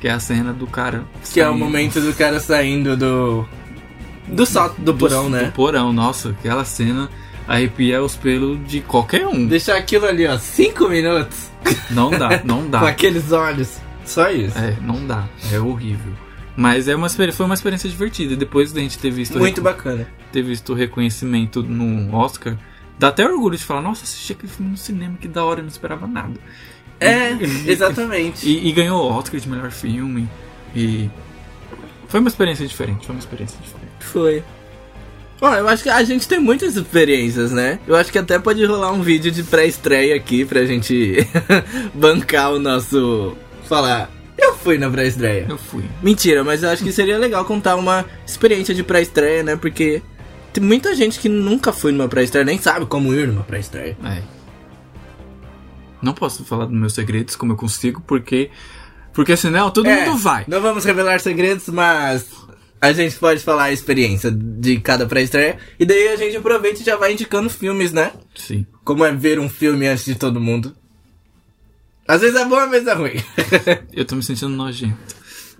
que 0.00 0.08
é 0.08 0.10
a 0.10 0.18
cena 0.18 0.52
do 0.52 0.66
cara. 0.66 1.04
Que 1.32 1.40
é 1.40 1.44
o 1.44 1.50
saindo 1.50 1.58
momento 1.64 2.00
do 2.00 2.12
cara 2.14 2.40
saindo 2.40 2.96
do... 2.96 3.46
Do 4.26 4.46
salto 4.46 4.80
do 4.80 4.94
porão, 4.94 5.24
do, 5.24 5.30
né? 5.30 5.44
Do 5.44 5.52
porão, 5.52 5.92
nossa, 5.92 6.30
aquela 6.30 6.64
cena 6.64 7.08
arrepia 7.54 8.02
os 8.02 8.16
pelos 8.16 8.58
de 8.66 8.80
qualquer 8.80 9.26
um. 9.26 9.46
Deixar 9.46 9.76
aquilo 9.76 10.06
ali, 10.06 10.26
ó, 10.26 10.38
cinco 10.38 10.88
minutos 10.88 11.50
Não 11.90 12.10
dá, 12.10 12.40
não 12.44 12.62
com 12.64 12.70
dá. 12.70 12.88
aqueles 12.88 13.32
olhos. 13.32 13.78
Só 14.04 14.30
isso. 14.30 14.56
É, 14.58 14.76
não 14.80 15.06
dá. 15.06 15.28
É 15.52 15.58
horrível. 15.58 16.12
Mas 16.56 16.88
é 16.88 16.94
uma, 16.96 17.08
foi 17.08 17.46
uma 17.46 17.54
experiência 17.54 17.88
divertida. 17.88 18.36
Depois 18.36 18.72
da 18.72 18.80
gente 18.80 18.98
ter 18.98 19.10
visto, 19.10 19.38
Muito 19.38 19.60
bacana. 19.62 20.06
ter 20.32 20.42
visto 20.42 20.72
o 20.72 20.74
reconhecimento 20.76 21.62
no 21.62 22.14
Oscar, 22.14 22.56
dá 22.98 23.08
até 23.08 23.24
orgulho 23.26 23.56
de 23.56 23.64
falar, 23.64 23.80
nossa, 23.82 24.04
assisti 24.04 24.32
aquele 24.32 24.52
filme 24.52 24.70
no 24.72 24.76
cinema, 24.76 25.16
que 25.20 25.28
da 25.28 25.44
hora, 25.44 25.60
eu 25.60 25.64
não 25.64 25.70
esperava 25.70 26.06
nada. 26.06 26.34
É, 26.98 27.32
E- 27.40 27.70
exatamente. 27.70 28.46
E, 28.48 28.68
e 28.68 28.72
ganhou 28.72 29.00
o 29.10 29.12
Oscar 29.16 29.40
de 29.40 29.48
melhor 29.48 29.70
filme. 29.70 30.28
E 30.74 31.08
foi 32.08 32.20
uma 32.20 32.28
experiência 32.28 32.66
diferente, 32.66 33.06
foi 33.06 33.14
uma 33.14 33.20
experiência 33.20 33.58
diferente. 33.62 33.90
Foi. 34.00 34.42
Ó, 35.40 35.54
eu 35.54 35.66
acho 35.68 35.82
que 35.82 35.88
a 35.88 36.02
gente 36.04 36.28
tem 36.28 36.38
muitas 36.38 36.76
experiências, 36.76 37.50
né? 37.50 37.78
Eu 37.86 37.96
acho 37.96 38.12
que 38.12 38.18
até 38.18 38.38
pode 38.38 38.64
rolar 38.64 38.92
um 38.92 39.00
vídeo 39.02 39.30
de 39.32 39.42
pré-estreia 39.42 40.14
aqui 40.14 40.44
pra 40.44 40.64
gente 40.66 41.26
bancar 41.94 42.52
o 42.52 42.58
nosso. 42.58 43.36
Falar. 43.64 44.10
Eu 44.36 44.54
fui 44.56 44.76
na 44.78 44.90
pré-estreia. 44.90 45.46
Eu 45.48 45.56
fui. 45.56 45.84
Mentira, 46.02 46.42
mas 46.44 46.62
eu 46.62 46.68
acho 46.70 46.82
que 46.82 46.92
seria 46.92 47.16
legal 47.18 47.44
contar 47.44 47.76
uma 47.76 48.04
experiência 48.26 48.74
de 48.74 48.82
pré-estreia, 48.82 49.42
né? 49.42 49.56
Porque 49.56 50.02
tem 50.52 50.62
muita 50.62 50.94
gente 50.94 51.18
que 51.20 51.28
nunca 51.28 51.72
foi 51.72 51.92
numa 51.92 52.08
pré-estreia, 52.08 52.44
nem 52.44 52.58
sabe 52.58 52.84
como 52.86 53.14
ir 53.14 53.26
numa 53.28 53.42
pré-estreia. 53.44 53.96
É. 54.04 54.22
Não 56.02 56.12
posso 56.14 56.44
falar 56.44 56.66
dos 56.66 56.74
meus 56.74 56.94
segredos 56.94 57.36
como 57.36 57.52
eu 57.52 57.56
consigo, 57.56 58.02
porque. 58.06 58.50
Porque 59.12 59.36
senão 59.36 59.70
todo 59.70 59.86
É, 59.88 60.06
mundo 60.06 60.18
vai. 60.18 60.44
Não 60.46 60.60
vamos 60.60 60.84
revelar 60.84 61.20
segredos, 61.20 61.68
mas 61.68 62.26
a 62.80 62.92
gente 62.92 63.16
pode 63.16 63.42
falar 63.42 63.64
a 63.64 63.72
experiência 63.72 64.30
de 64.30 64.80
cada 64.80 65.06
pré-estreia. 65.06 65.58
E 65.78 65.84
daí 65.84 66.08
a 66.08 66.16
gente 66.16 66.36
aproveita 66.36 66.80
e 66.80 66.84
já 66.84 66.96
vai 66.96 67.12
indicando 67.12 67.50
filmes, 67.50 67.92
né? 67.92 68.12
Sim. 68.34 68.66
Como 68.84 69.04
é 69.04 69.12
ver 69.12 69.38
um 69.38 69.48
filme 69.48 69.86
antes 69.86 70.06
de 70.06 70.14
todo 70.14 70.40
mundo. 70.40 70.74
Às 72.08 72.22
vezes 72.22 72.40
é 72.40 72.44
bom, 72.44 72.56
às 72.56 72.70
vezes 72.70 72.88
é 72.88 72.94
ruim. 72.94 73.22
Eu 73.92 74.04
tô 74.04 74.16
me 74.16 74.22
sentindo 74.22 74.48
nojento. 74.48 74.96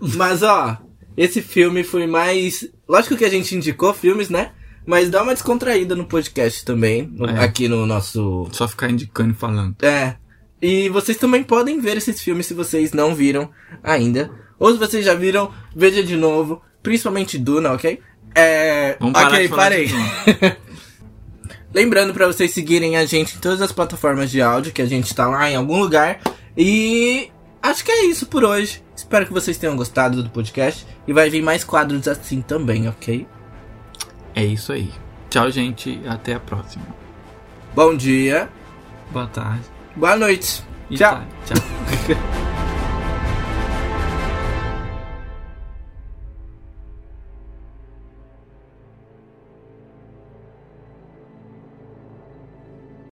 Mas 0.00 0.42
ó, 0.42 0.78
esse 1.16 1.42
filme 1.42 1.85
foi 1.85 2.06
mais. 2.06 2.66
Lógico 2.88 3.16
que 3.16 3.24
a 3.24 3.30
gente 3.30 3.54
indicou 3.54 3.92
filmes, 3.92 4.30
né? 4.30 4.52
Mas 4.87 5.11
dá 5.11 5.22
uma 5.22 5.35
descontraída 5.35 5.94
no 5.94 6.06
podcast 6.06 6.64
também. 6.64 7.12
É. 7.37 7.44
Aqui 7.44 7.68
no 7.68 7.87
nosso. 7.87 8.48
Só 8.52 8.66
ficar 8.66 8.90
indicando 8.90 9.33
e 9.33 9.37
falando. 9.37 9.76
É. 9.83 10.16
E 10.62 10.88
vocês 10.88 11.16
também 11.16 11.42
podem 11.42 11.80
ver 11.80 11.98
esses 11.98 12.20
filmes 12.20 12.46
se 12.46 12.54
vocês 12.54 12.92
não 12.92 13.14
viram 13.14 13.50
ainda. 13.83 14.30
Ou 14.59 14.72
se 14.72 14.78
vocês 14.78 15.04
já 15.04 15.14
viram, 15.14 15.52
veja 15.76 16.02
de 16.02 16.16
novo. 16.16 16.62
Principalmente 16.83 17.38
Duna, 17.38 17.73
ok? 17.73 18.01
É. 18.35 18.97
Vamos 19.01 19.14
parar 19.14 19.29
ok, 19.29 19.43
de 19.43 19.49
falar 19.49 19.62
parei. 19.62 19.88
Lembrando 21.73 22.12
pra 22.12 22.27
vocês 22.27 22.53
seguirem 22.53 22.97
a 22.97 23.05
gente 23.07 23.37
em 23.37 23.38
todas 23.40 23.61
as 23.62 23.71
plataformas 23.73 24.31
de 24.31 24.43
áudio, 24.43 24.73
que 24.73 24.83
a 24.83 24.87
gente 24.87 25.14
tá 25.14 25.27
lá 25.29 25.49
em 25.51 25.55
algum 25.57 25.79
lugar. 25.79 26.19
E 26.57 27.31
acho 27.62 27.85
que 27.85 27.93
é 27.93 28.05
isso 28.07 28.27
por 28.27 28.45
hoje. 28.45 28.83
Espero 28.97 29.25
que 29.27 29.33
vocês 29.33 29.57
tenham 29.57 29.77
gostado 29.77 30.23
do 30.23 30.31
podcast. 30.31 30.85
E 31.07 31.12
vai 31.12 31.31
vir 31.31 31.43
mais 31.43 31.62
quadros 31.64 32.09
assim 32.09 32.40
também, 32.43 32.88
ok? 32.88 33.27
É 34.35 34.45
isso 34.45 34.73
aí. 34.73 34.90
Tchau, 35.29 35.51
gente. 35.51 36.01
Até 36.07 36.35
a 36.35 36.40
próxima. 36.40 36.85
Bom 37.75 37.97
dia, 37.97 38.49
Boa 39.12 39.27
tarde. 39.29 39.62
boa 39.95 40.16
noite. 40.16 40.62
E 40.90 40.97
Tchau. 40.97 41.14
tá- 41.47 41.55
Tchau. 41.55 42.51